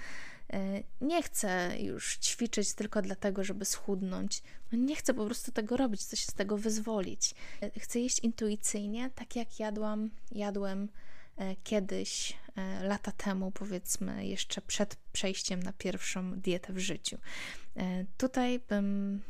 E, 0.53 0.83
nie 1.01 1.23
chcę 1.23 1.77
już 1.81 2.19
ćwiczyć 2.19 2.75
tylko 2.75 3.03
dlatego, 3.03 3.45
żeby 3.45 3.65
schudnąć. 3.65 4.43
No 4.73 4.79
nie 4.79 4.97
chcę 4.97 5.15
po 5.15 5.27
prostu 5.27 5.53
tego 5.53 5.77
robić, 5.77 6.01
chcę 6.01 6.17
się 6.17 6.27
z 6.27 6.35
tego 6.35 6.59
wyzwolić. 6.59 7.35
E, 7.63 7.81
chcę 7.81 8.01
jeść 8.01 8.19
intuicyjnie, 8.19 9.11
tak 9.15 9.37
jak 9.37 9.61
jadłam, 9.61 10.11
jadłem 10.33 10.89
e, 11.37 11.57
kiedyś, 11.57 12.37
lata 12.83 13.13
temu, 13.13 13.51
powiedzmy, 13.51 14.27
jeszcze 14.27 14.61
przed 14.61 14.97
przejściem 15.13 15.63
na 15.63 15.73
pierwszą 15.73 16.41
dietę 16.41 16.73
w 16.73 16.79
życiu. 16.79 17.19
Tutaj 18.17 18.61
bym 18.69 19.21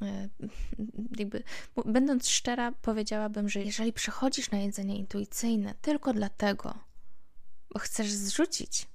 jakby, 1.18 1.42
będąc 1.84 2.28
szczera, 2.28 2.72
powiedziałabym, 2.72 3.48
że 3.48 3.62
jeżeli 3.62 3.92
przechodzisz 3.92 4.50
na 4.50 4.58
jedzenie 4.58 4.98
intuicyjne 4.98 5.74
tylko 5.80 6.12
dlatego, 6.12 6.78
bo 7.70 7.78
chcesz 7.78 8.12
zrzucić 8.12 8.88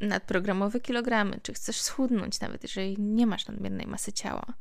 nadprogramowe 0.00 0.80
kilogramy, 0.80 1.40
czy 1.42 1.54
chcesz 1.54 1.80
schudnąć, 1.80 2.40
nawet 2.40 2.62
jeżeli 2.62 3.00
nie 3.00 3.26
masz 3.26 3.46
nadmiernej 3.46 3.86
masy 3.86 4.12
ciała, 4.12 4.54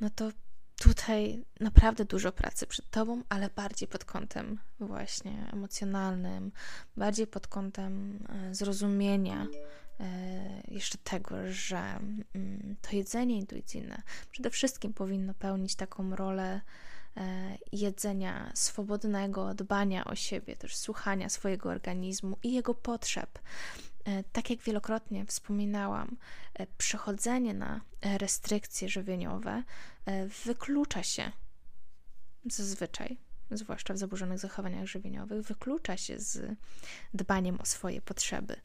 no 0.00 0.10
to 0.10 0.30
tutaj 0.78 1.44
naprawdę 1.60 2.04
dużo 2.04 2.32
pracy 2.32 2.66
przed 2.66 2.90
tobą, 2.90 3.22
ale 3.28 3.50
bardziej 3.50 3.88
pod 3.88 4.04
kątem 4.04 4.58
właśnie 4.80 5.50
emocjonalnym, 5.52 6.52
bardziej 6.96 7.26
pod 7.26 7.46
kątem 7.46 8.18
e, 8.28 8.54
zrozumienia 8.54 9.42
e, 9.42 9.46
jeszcze 10.68 10.98
tego, 10.98 11.36
że 11.48 11.78
mm, 12.34 12.76
to 12.82 12.96
jedzenie 12.96 13.38
intuicyjne 13.38 14.02
przede 14.30 14.50
wszystkim 14.50 14.92
powinno 14.92 15.34
pełnić 15.34 15.74
taką 15.74 16.16
rolę 16.16 16.60
e, 17.16 17.58
jedzenia 17.72 18.50
swobodnego, 18.54 19.54
dbania 19.54 20.04
o 20.04 20.14
siebie, 20.14 20.56
też 20.56 20.76
słuchania 20.76 21.28
swojego 21.28 21.68
organizmu 21.68 22.36
i 22.42 22.52
jego 22.52 22.74
potrzeb. 22.74 23.38
E, 24.06 24.24
tak 24.32 24.50
jak 24.50 24.60
wielokrotnie 24.60 25.26
wspominałam, 25.26 26.16
e, 26.54 26.66
przechodzenie 26.78 27.54
na 27.54 27.80
restrykcje 28.02 28.88
żywieniowe 28.88 29.62
e, 30.04 30.26
wyklucza 30.26 31.02
się 31.02 31.32
zazwyczaj, 32.44 33.18
zwłaszcza 33.50 33.94
w 33.94 33.98
zaburzonych 33.98 34.38
zachowaniach 34.38 34.86
żywieniowych, 34.86 35.46
wyklucza 35.46 35.96
się 35.96 36.18
z 36.18 36.56
dbaniem 37.14 37.60
o 37.60 37.64
swoje 37.64 38.00
potrzeby. 38.00 38.56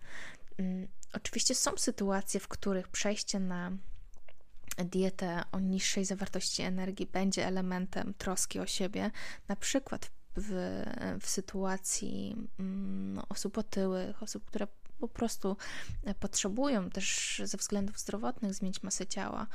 Mm, 0.58 0.88
oczywiście 1.14 1.56
są 1.56 1.78
sytuacje, 1.78 2.40
w 2.40 2.48
których 2.48 2.88
przejście 2.88 3.40
na 3.40 3.72
dietę 4.78 5.44
o 5.52 5.60
niższej 5.60 6.06
zawartości 6.06 6.62
energii 6.62 7.06
będzie 7.06 7.48
elementem 7.48 8.14
troski 8.14 8.60
o 8.60 8.66
siebie, 8.66 9.12
na 9.48 9.56
przykład 9.56 10.12
w, 10.36 10.84
w 11.22 11.30
sytuacji 11.30 12.36
mm, 12.60 13.22
osób 13.30 13.58
otyłych, 13.58 14.24
osób, 14.24 14.46
które 14.46 14.68
po 15.02 15.08
prostu 15.08 15.58
e, 16.04 16.14
potrzebują 16.14 16.90
też 16.90 17.42
ze 17.46 17.58
względów 17.58 18.00
zdrowotnych 18.00 18.54
zmienić 18.54 18.84
masę 18.84 19.08
ciała. 19.08 19.48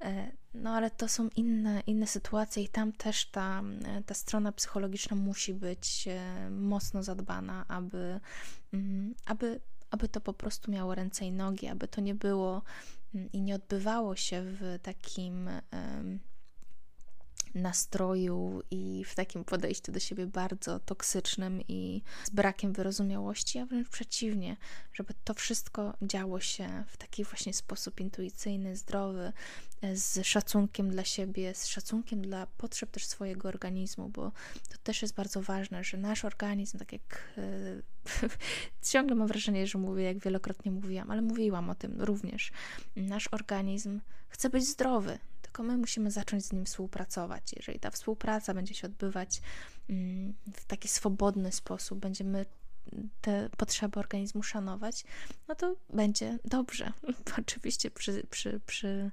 E, 0.00 0.32
no 0.54 0.70
ale 0.70 0.90
to 0.90 1.08
są 1.08 1.28
inne, 1.36 1.80
inne 1.86 2.06
sytuacje 2.06 2.62
i 2.62 2.68
tam 2.68 2.92
też 2.92 3.26
ta, 3.26 3.62
e, 3.84 4.02
ta 4.02 4.14
strona 4.14 4.52
psychologiczna 4.52 5.16
musi 5.16 5.54
być 5.54 6.08
mocno 6.50 7.02
zadbana, 7.02 7.64
aby, 7.68 8.20
mm, 8.72 9.14
aby, 9.26 9.60
aby 9.92 10.08
to 10.08 10.20
po 10.20 10.32
prostu 10.32 10.70
miało 10.70 10.94
ręce 10.94 11.24
i 11.24 11.32
nogi, 11.32 11.68
aby 11.68 11.88
to 11.88 12.00
nie 12.00 12.14
było 12.14 12.62
mm, 13.14 13.32
i 13.32 13.42
nie 13.42 13.54
odbywało 13.54 14.16
się 14.16 14.42
w 14.42 14.78
takim 14.82 15.50
nastroju 17.54 18.62
i 18.70 19.04
w 19.06 19.14
takim 19.14 19.44
podejściu 19.44 19.92
do 19.92 20.00
siebie 20.00 20.26
bardzo 20.26 20.80
toksycznym 20.80 21.60
i 21.68 22.02
z 22.24 22.30
brakiem 22.30 22.72
wyrozumiałości, 22.72 23.58
a 23.58 23.66
wręcz 23.66 23.88
przeciwnie, 23.88 24.56
żeby 24.92 25.14
to 25.24 25.34
wszystko 25.34 25.94
działo 26.02 26.40
się 26.40 26.84
w 26.88 26.96
taki 26.96 27.24
właśnie 27.24 27.54
sposób 27.54 28.00
intuicyjny, 28.00 28.76
zdrowy, 28.76 29.32
z 29.94 30.26
szacunkiem 30.26 30.90
dla 30.90 31.04
siebie, 31.04 31.54
z 31.54 31.66
szacunkiem 31.66 32.22
dla 32.22 32.46
potrzeb 32.46 32.90
też 32.90 33.06
swojego 33.06 33.48
organizmu, 33.48 34.08
bo 34.08 34.32
to 34.68 34.78
też 34.82 35.02
jest 35.02 35.14
bardzo 35.14 35.42
ważne, 35.42 35.84
że 35.84 35.96
nasz 35.96 36.24
organizm, 36.24 36.78
tak 36.78 36.92
jak 36.92 37.34
ciągle 38.92 39.16
mam 39.16 39.28
wrażenie, 39.28 39.66
że 39.66 39.78
mówię, 39.78 40.02
jak 40.02 40.18
wielokrotnie 40.18 40.72
mówiłam, 40.72 41.10
ale 41.10 41.22
mówiłam 41.22 41.70
o 41.70 41.74
tym 41.74 42.02
również, 42.02 42.52
nasz 42.96 43.28
organizm 43.32 44.00
chce 44.28 44.50
być 44.50 44.66
zdrowy, 44.66 45.18
tylko 45.52 45.62
my 45.62 45.78
musimy 45.78 46.10
zacząć 46.10 46.44
z 46.44 46.52
nim 46.52 46.64
współpracować. 46.64 47.52
Jeżeli 47.56 47.80
ta 47.80 47.90
współpraca 47.90 48.54
będzie 48.54 48.74
się 48.74 48.86
odbywać 48.86 49.40
mm, 49.90 50.34
w 50.54 50.64
taki 50.64 50.88
swobodny 50.88 51.52
sposób, 51.52 51.98
będziemy 51.98 52.46
te 53.20 53.48
potrzeby 53.56 54.00
organizmu 54.00 54.42
szanować, 54.42 55.04
no 55.48 55.54
to 55.54 55.76
będzie 55.90 56.38
dobrze. 56.44 56.92
Oczywiście 57.40 57.90
przy, 57.90 58.26
przy, 58.30 58.60
przy 58.66 59.10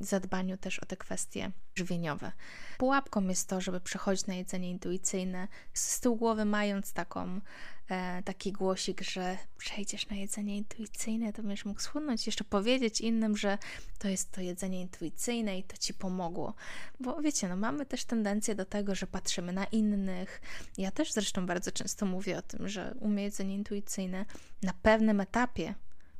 zadbaniu 0.00 0.56
też 0.56 0.78
o 0.78 0.86
te 0.86 0.96
kwestie 0.96 1.50
żywieniowe. 1.74 2.32
Pułapką 2.78 3.28
jest 3.28 3.48
to, 3.48 3.60
żeby 3.60 3.80
przechodzić 3.80 4.26
na 4.26 4.34
jedzenie 4.34 4.70
intuicyjne, 4.70 5.48
z 5.72 6.00
tyłu 6.00 6.16
głowy 6.16 6.44
mając 6.44 6.92
taką 6.92 7.40
e, 7.88 8.22
taki 8.22 8.52
głosik, 8.52 9.02
że 9.02 9.38
przejdziesz 9.58 10.08
na 10.08 10.16
jedzenie 10.16 10.56
intuicyjne, 10.56 11.32
to 11.32 11.42
będziesz 11.42 11.64
mógł 11.64 11.80
schudnąć, 11.80 12.26
jeszcze 12.26 12.44
powiedzieć 12.44 13.00
innym, 13.00 13.36
że 13.36 13.58
to 13.98 14.08
jest 14.08 14.32
to 14.32 14.40
jedzenie 14.40 14.80
intuicyjne 14.80 15.58
i 15.58 15.64
to 15.64 15.76
ci 15.76 15.94
pomogło. 15.94 16.54
Bo 17.00 17.22
wiecie, 17.22 17.48
no 17.48 17.56
mamy 17.56 17.86
też 17.86 18.04
tendencję 18.04 18.54
do 18.54 18.64
tego, 18.64 18.94
że 18.94 19.06
patrzymy 19.06 19.52
na 19.52 19.64
innych. 19.64 20.40
Ja 20.78 20.90
też 20.90 21.12
zresztą 21.12 21.46
bardzo 21.46 21.72
często 21.72 22.06
mówię 22.06 22.38
o 22.38 22.42
tym, 22.42 22.68
że 22.68 22.94
u 23.00 23.08
mnie 23.08 23.22
jedzenie 23.22 23.54
intuicyjne 23.54 24.24
na 24.62 24.72
pewnym 24.82 25.20
etapie 25.20 25.74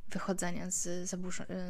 wychodzenia 0.09 0.71
z 0.71 1.09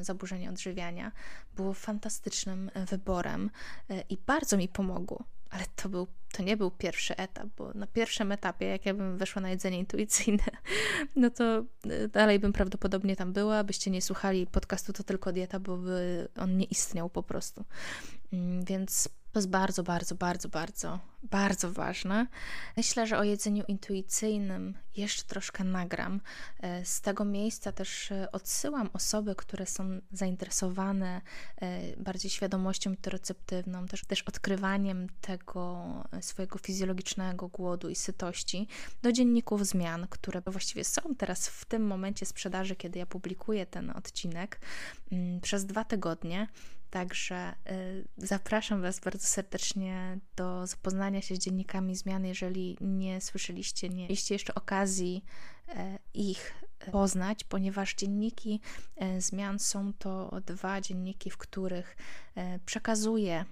zaburzenia 0.01 0.49
odżywiania. 0.49 1.11
Było 1.55 1.73
fantastycznym 1.73 2.71
wyborem 2.89 3.49
e, 3.89 4.01
i 4.01 4.17
bardzo 4.17 4.57
mi 4.57 4.67
pomogło 4.67 5.23
ale 5.49 5.63
to, 5.75 5.89
był, 5.89 6.07
to 6.31 6.43
nie 6.43 6.57
był 6.57 6.71
pierwszy 6.71 7.17
etap, 7.17 7.47
bo 7.57 7.73
na 7.73 7.87
pierwszym 7.87 8.31
etapie, 8.31 8.65
jak 8.65 8.85
ja 8.85 8.93
bym 8.93 9.17
weszła 9.17 9.41
na 9.41 9.49
jedzenie 9.49 9.79
intuicyjne, 9.79 10.43
no 11.15 11.29
to 11.29 11.63
e, 11.89 12.07
dalej 12.07 12.39
bym 12.39 12.53
prawdopodobnie 12.53 13.15
tam 13.15 13.33
była. 13.33 13.63
Byście 13.63 13.91
nie 13.91 14.01
słuchali 14.01 14.47
podcastu 14.47 14.93
To 14.93 15.03
Tylko 15.03 15.31
Dieta, 15.31 15.59
bo 15.59 15.77
by 15.77 16.27
on 16.39 16.57
nie 16.57 16.65
istniał 16.65 17.09
po 17.09 17.23
prostu. 17.23 17.65
Mm, 18.33 18.65
więc 18.65 19.09
to 19.37 19.39
jest 19.39 19.49
bardzo, 19.49 19.83
bardzo, 19.83 20.15
bardzo, 20.15 20.49
bardzo, 20.49 20.99
bardzo 21.23 21.71
ważne. 21.71 22.27
Myślę, 22.77 23.07
że 23.07 23.17
o 23.17 23.23
jedzeniu 23.23 23.63
intuicyjnym 23.67 24.73
jeszcze 24.95 25.23
troszkę 25.23 25.63
nagram. 25.63 26.21
E, 26.59 26.85
z 26.85 27.01
tego 27.01 27.25
miejsca 27.25 27.71
też 27.71 28.11
e, 28.11 28.31
odsyłam 28.31 28.89
osoby, 28.93 29.35
które 29.35 29.65
są 29.65 29.99
zainteresowane 30.11 31.21
e, 31.61 31.97
bardziej 31.97 32.31
świadomością 32.31 32.89
interoceptywną, 32.89 33.85
też, 33.85 34.05
też 34.05 34.21
odkrywaniem 34.21 35.07
tego 35.21 35.85
swojego 36.21 36.59
fizjologicznego 36.59 37.47
głodu 37.47 37.89
i 37.89 37.95
sytości 37.95 38.67
do 39.01 39.11
dzienników 39.11 39.65
zmian, 39.65 40.07
które 40.09 40.41
właściwie 40.41 40.83
są 40.83 41.01
teraz 41.17 41.47
w 41.47 41.65
tym 41.65 41.87
momencie 41.87 42.25
sprzedaży, 42.25 42.75
kiedy 42.75 42.99
ja 42.99 43.05
publikuję 43.05 43.65
ten 43.65 43.89
odcinek 43.89 44.59
mm, 45.11 45.41
przez 45.41 45.65
dwa 45.65 45.83
tygodnie. 45.83 46.47
Także 46.89 47.53
y, 47.71 48.07
zapraszam 48.17 48.81
Was 48.81 48.99
bardzo 48.99 49.27
serdecznie 49.27 50.19
do 50.35 50.67
zapoznania 50.67 51.21
się 51.21 51.35
z 51.35 51.39
dziennikami 51.39 51.95
zmian, 51.95 52.25
jeżeli 52.25 52.77
nie 52.81 53.21
słyszeliście, 53.21 53.89
nie 53.89 53.95
mieliście 53.95 54.35
jeszcze 54.35 54.55
okazji 54.55 55.23
e, 55.67 55.99
ich 56.13 56.53
poznać, 56.91 57.43
ponieważ 57.43 57.95
dzienniki 57.95 58.61
e, 58.95 59.21
zmian 59.21 59.59
są 59.59 59.93
to 59.93 60.41
dwa 60.45 60.81
dzienniki, 60.81 61.29
w 61.29 61.37
których 61.37 61.97
e, 62.35 62.59
przekazuję 62.59 63.45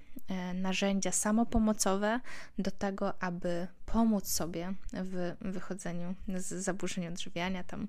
narzędzia 0.54 1.12
samopomocowe 1.12 2.20
do 2.60 2.72
tego, 2.72 3.24
aby 3.24 3.68
pomóc 3.86 4.28
sobie 4.28 4.74
w 4.94 5.36
wychodzeniu 5.42 6.16
z 6.28 6.48
zaburzeń 6.54 7.08
odżywiania. 7.08 7.64
Tam 7.64 7.88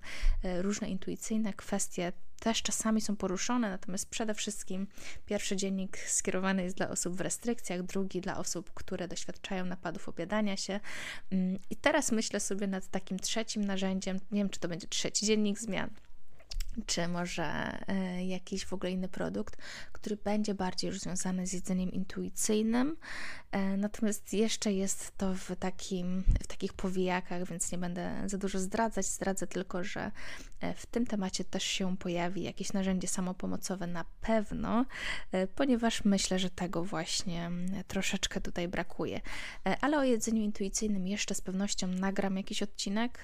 różne 0.62 0.90
intuicyjne 0.90 1.52
kwestie 1.52 2.12
też 2.40 2.62
czasami 2.62 3.00
są 3.00 3.16
poruszone, 3.16 3.70
natomiast 3.70 4.10
przede 4.10 4.34
wszystkim 4.34 4.86
pierwszy 5.26 5.56
dziennik 5.56 5.98
skierowany 5.98 6.62
jest 6.62 6.76
dla 6.76 6.88
osób 6.88 7.16
w 7.16 7.20
restrykcjach, 7.20 7.82
drugi 7.82 8.20
dla 8.20 8.36
osób, 8.36 8.70
które 8.74 9.08
doświadczają 9.08 9.64
napadów 9.64 10.08
obiadania 10.08 10.56
się. 10.56 10.80
Mm, 11.30 11.58
I 11.70 11.76
teraz 11.76 12.12
myślę 12.12 12.40
sobie 12.40 12.66
nad 12.66 12.88
takim 12.88 13.18
trzecim 13.18 13.64
narzędziem, 13.64 14.20
nie 14.30 14.40
wiem 14.40 14.50
czy 14.50 14.60
to 14.60 14.68
będzie 14.68 14.86
trzeci 14.86 15.26
dziennik 15.26 15.58
zmian, 15.58 15.90
czy 16.86 17.08
może 17.08 17.78
y, 18.18 18.24
jakiś 18.24 18.64
w 18.64 18.72
ogóle 18.72 18.90
inny 18.92 19.08
produkt, 19.08 19.56
który 19.96 20.16
będzie 20.16 20.54
bardziej 20.54 20.88
już 20.88 21.00
związany 21.00 21.46
z 21.46 21.52
jedzeniem 21.52 21.92
intuicyjnym. 21.92 22.96
E, 23.52 23.76
natomiast 23.76 24.32
jeszcze 24.32 24.72
jest 24.72 25.16
to 25.16 25.34
w, 25.34 25.56
takim, 25.56 26.22
w 26.42 26.46
takich 26.46 26.72
powijakach, 26.72 27.48
więc 27.48 27.72
nie 27.72 27.78
będę 27.78 28.22
za 28.26 28.38
dużo 28.38 28.58
zdradzać. 28.58 29.06
Zdradzę 29.06 29.46
tylko, 29.46 29.84
że 29.84 30.10
e, 30.60 30.74
w 30.74 30.86
tym 30.86 31.06
temacie 31.06 31.44
też 31.44 31.62
się 31.62 31.96
pojawi 31.96 32.42
jakieś 32.42 32.72
narzędzie 32.72 33.08
samopomocowe 33.08 33.86
na 33.86 34.04
pewno, 34.20 34.84
e, 35.32 35.46
ponieważ 35.46 36.04
myślę, 36.04 36.38
że 36.38 36.50
tego 36.50 36.84
właśnie 36.84 37.50
troszeczkę 37.88 38.40
tutaj 38.40 38.68
brakuje. 38.68 39.20
Ale 39.80 39.98
o 39.98 40.04
jedzeniu 40.04 40.42
intuicyjnym 40.42 41.08
jeszcze 41.08 41.34
z 41.34 41.40
pewnością 41.40 41.86
nagram 41.86 42.36
jakiś 42.36 42.62
odcinek. 42.62 43.18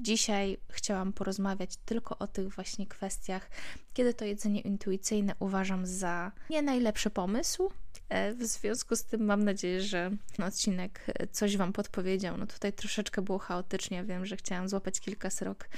Dzisiaj 0.00 0.58
chciałam 0.70 1.12
porozmawiać 1.12 1.76
tylko 1.76 2.18
o 2.18 2.26
tych 2.26 2.54
właśnie 2.54 2.86
kwestiach, 2.86 3.50
kiedy 3.96 4.14
to 4.14 4.24
jedzenie 4.24 4.60
intuicyjne 4.60 5.34
uważam 5.38 5.86
za 5.86 6.32
nie 6.50 6.62
najlepszy 6.62 7.10
pomysł. 7.10 7.70
E, 8.08 8.34
w 8.34 8.44
związku 8.44 8.96
z 8.96 9.04
tym 9.04 9.24
mam 9.24 9.44
nadzieję, 9.44 9.80
że 9.80 10.10
odcinek 10.46 11.00
e, 11.08 11.26
coś 11.26 11.56
Wam 11.56 11.72
podpowiedział. 11.72 12.36
No 12.36 12.46
tutaj 12.46 12.72
troszeczkę 12.72 13.22
było 13.22 13.38
chaotycznie, 13.38 14.04
wiem, 14.04 14.26
że 14.26 14.36
chciałam 14.36 14.68
złapać 14.68 15.00
kilka 15.00 15.30
srok 15.30 15.68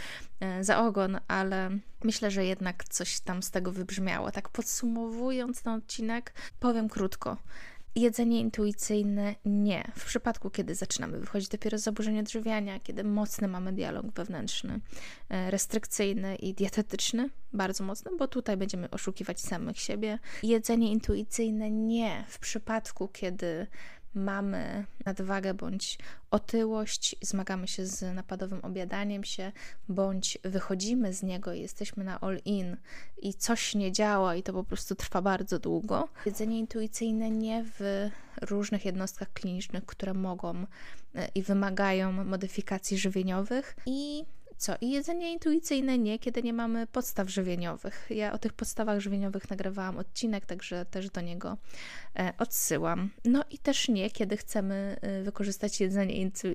e, 0.41 0.65
za 0.65 0.79
ogon, 0.79 1.19
ale 1.29 1.71
myślę, 2.05 2.31
że 2.31 2.45
jednak 2.45 2.85
coś 2.85 3.21
tam 3.21 3.43
z 3.43 3.51
tego 3.51 3.73
wybrzmiało. 3.73 4.31
Tak 4.31 4.49
podsumowując 4.49 5.63
ten 5.63 5.73
odcinek, 5.73 6.33
powiem 6.61 6.89
krótko. 6.89 7.37
Jedzenie 7.99 8.41
intuicyjne 8.41 9.35
nie. 9.45 9.93
W 9.97 10.05
przypadku, 10.05 10.51
kiedy 10.51 10.75
zaczynamy 10.75 11.19
wychodzić 11.19 11.49
dopiero 11.49 11.79
z 11.79 11.83
zaburzeń 11.83 12.19
odżywiania, 12.19 12.81
kiedy 12.81 13.05
mocny 13.05 13.49
mamy 13.49 13.73
dialog 13.73 14.07
wewnętrzny, 14.07 14.81
e, 15.29 15.51
restrykcyjny 15.51 16.37
i 16.37 16.55
dietetyczny, 16.55 17.31
bardzo 17.53 17.85
mocny, 17.85 18.11
bo 18.19 18.29
tutaj 18.29 18.57
będziemy 18.57 18.91
oszukiwać 18.91 19.41
samych 19.41 19.79
siebie. 19.79 20.19
Jedzenie 20.43 20.93
intuicyjne 20.93 21.71
nie. 21.71 22.25
W 22.29 22.39
przypadku, 22.39 23.09
kiedy 23.09 23.67
mamy 24.19 24.85
nadwagę 25.07 25.55
bądź 25.55 25.99
otyłość, 26.31 27.17
zmagamy 27.23 27.69
się 27.69 27.87
z 27.87 28.15
napadowym 28.15 28.61
objadaniem 28.63 29.25
się, 29.25 29.53
bądź 29.89 30.39
wychodzimy 30.45 31.13
z 31.15 31.23
niego 31.23 31.53
i 31.53 31.61
jesteśmy 31.61 32.05
na 32.05 32.21
all-in 32.21 32.77
i 33.23 33.35
coś 33.35 33.75
nie 33.75 33.93
działa 33.93 34.35
i 34.35 34.43
to 34.43 34.53
po 34.53 34.65
prostu 34.65 34.95
trwa 34.95 35.23
bardzo 35.23 35.59
długo. 35.59 36.09
Jedzenie 36.27 36.59
intuicyjne 36.59 37.31
nie 37.31 37.65
w 37.79 38.09
różnych 38.43 38.85
jednostkach 38.85 39.33
klinicznych, 39.33 39.87
które 39.87 40.15
mogą 40.15 40.67
e, 41.15 41.29
i 41.35 41.43
wymagają 41.43 42.13
modyfikacji 42.13 42.99
żywieniowych 42.99 43.77
i 43.87 44.25
co? 44.59 44.75
I 44.81 44.91
jedzenie 44.91 45.33
intuicyjne 45.33 45.99
nie, 45.99 46.19
kiedy 46.19 46.43
nie 46.43 46.53
mamy 46.53 46.87
podstaw 46.87 47.29
żywieniowych. 47.29 48.07
Ja 48.11 48.33
o 48.33 48.39
tych 48.39 48.53
podstawach 48.53 49.01
żywieniowych 49.01 49.51
nagrywałam 49.51 49.99
odcinek, 49.99 50.47
także 50.47 50.85
też 50.85 51.11
do 51.11 51.21
niego 51.21 51.57
e, 52.19 52.33
odsyłam. 52.39 53.11
No 53.25 53.45
i 53.51 53.59
też 53.59 53.89
nie, 53.89 54.11
kiedy 54.11 54.37
chcemy 54.37 54.97
e, 55.01 55.23
wykorzystać 55.23 55.81
jedzenie 55.81 56.15
intu, 56.15 56.49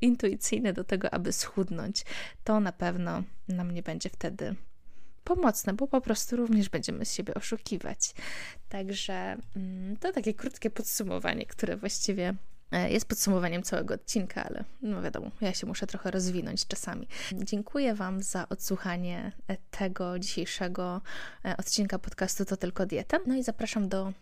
intuicyjne 0.00 0.72
do 0.72 0.84
tego, 0.84 1.14
aby 1.14 1.32
schudnąć. 1.32 2.04
To 2.44 2.60
na 2.60 2.72
pewno 2.72 3.22
nam 3.48 3.70
nie 3.70 3.82
będzie 3.82 4.10
wtedy 4.10 4.54
pomocne, 5.24 5.74
bo 5.74 5.86
po 5.86 6.00
prostu 6.00 6.36
również 6.36 6.68
będziemy 6.68 7.04
siebie 7.04 7.34
oszukiwać. 7.34 8.14
Także 8.68 9.36
mm, 9.56 9.96
to 9.96 10.12
takie 10.12 10.34
krótkie 10.34 10.70
podsumowanie, 10.70 11.46
które 11.46 11.76
właściwie 11.76 12.34
jest 12.72 13.06
podsumowaniem 13.06 13.62
całego 13.62 13.94
odcinka, 13.94 14.44
ale 14.44 14.64
no 14.82 15.02
wiadomo, 15.02 15.30
ja 15.40 15.54
się 15.54 15.66
muszę 15.66 15.86
trochę 15.86 16.10
rozwinąć 16.10 16.66
czasami. 16.66 17.08
Dziękuję 17.32 17.94
Wam 17.94 18.22
za 18.22 18.48
odsłuchanie 18.48 19.32
e, 19.48 19.56
tego 19.70 20.18
dzisiejszego 20.18 21.00
e, 21.44 21.56
odcinka 21.56 21.98
podcastu 21.98 22.44
To 22.44 22.56
Tylko 22.56 22.86
Dieta. 22.86 23.18
No 23.26 23.34
i 23.34 23.42
zapraszam 23.42 23.88
do 23.88 24.12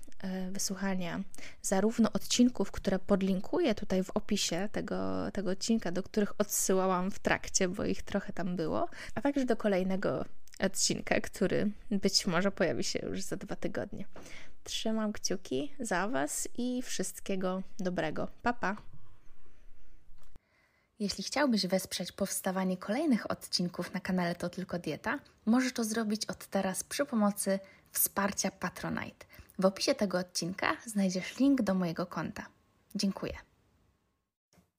wysłuchania 0.50 1.20
zarówno 1.62 2.12
odcinków, 2.12 2.70
które 2.70 2.98
podlinkuję 2.98 3.74
tutaj 3.74 4.04
w 4.04 4.10
opisie 4.10 4.68
tego, 4.72 5.30
tego 5.32 5.50
odcinka, 5.50 5.92
do 5.92 6.02
których 6.02 6.32
odsyłałam 6.38 7.10
w 7.10 7.18
trakcie, 7.18 7.68
bo 7.68 7.84
ich 7.84 8.02
trochę 8.02 8.32
tam 8.32 8.56
było, 8.56 8.88
a 9.14 9.20
także 9.20 9.44
do 9.44 9.56
kolejnego 9.56 10.24
odcinka, 10.58 11.20
który 11.20 11.70
być 11.90 12.26
może 12.26 12.52
pojawi 12.52 12.84
się 12.84 12.98
już 12.98 13.22
za 13.22 13.36
dwa 13.36 13.56
tygodnie. 13.56 14.04
Trzymam 14.68 15.12
kciuki 15.12 15.72
za 15.80 16.08
Was 16.08 16.48
i 16.58 16.82
wszystkiego 16.82 17.62
dobrego. 17.78 18.28
Papa. 18.42 18.74
Pa. 18.74 18.82
Jeśli 20.98 21.24
chciałbyś 21.24 21.66
wesprzeć 21.66 22.12
powstawanie 22.12 22.76
kolejnych 22.76 23.30
odcinków 23.30 23.94
na 23.94 24.00
kanale 24.00 24.34
To 24.34 24.48
Tylko 24.48 24.78
Dieta, 24.78 25.18
możesz 25.46 25.72
to 25.72 25.84
zrobić 25.84 26.26
od 26.26 26.46
teraz 26.46 26.84
przy 26.84 27.04
pomocy 27.04 27.58
wsparcia 27.92 28.50
Patronite. 28.50 29.26
W 29.58 29.64
opisie 29.64 29.94
tego 29.94 30.18
odcinka 30.18 30.76
znajdziesz 30.86 31.38
link 31.38 31.62
do 31.62 31.74
mojego 31.74 32.06
konta. 32.06 32.46
Dziękuję. 32.94 33.34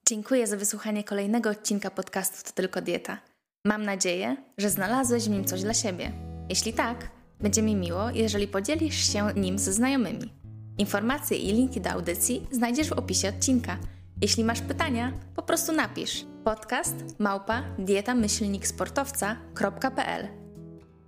Dziękuję 0.08 0.48
za 0.48 0.58
wysłuchanie 0.58 1.04
kolejnego 1.04 1.50
odcinka 1.50 1.92
podcastu 1.92 2.44
To 2.44 2.52
Tylko 2.52 2.82
Dieta. 2.82 3.18
Mam 3.66 3.86
nadzieję, 3.86 4.38
że 4.58 4.70
znalazłeś 4.70 5.24
w 5.24 5.30
nim 5.30 5.46
coś 5.46 5.62
dla 5.62 5.74
siebie. 5.74 6.12
Jeśli 6.50 6.74
tak, 6.74 7.19
będzie 7.40 7.62
mi 7.62 7.76
miło, 7.76 8.10
jeżeli 8.10 8.48
podzielisz 8.48 9.14
się 9.14 9.28
nim 9.36 9.60
ze 9.60 9.74
znajomymi. 9.74 10.34
Informacje 10.78 11.38
i 11.38 11.54
linki 11.54 11.82
do 11.82 11.90
audycji 11.90 12.48
znajdziesz 12.52 12.90
w 12.90 12.94
opisie 12.94 13.30
odcinka. 13.30 13.78
Jeśli 14.22 14.44
masz 14.44 14.62
pytania, 14.62 15.14
po 15.36 15.42
prostu 15.42 15.72
napisz 15.72 16.26
podcast 16.44 16.96
małpa 17.20 17.64
dietamyślniksportowca.pl 17.80 20.28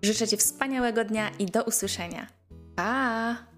Życzę 0.01 0.27
Ci 0.27 0.37
wspaniałego 0.37 1.05
dnia 1.05 1.29
i 1.39 1.45
do 1.45 1.63
usłyszenia. 1.63 2.27
Pa! 2.75 3.50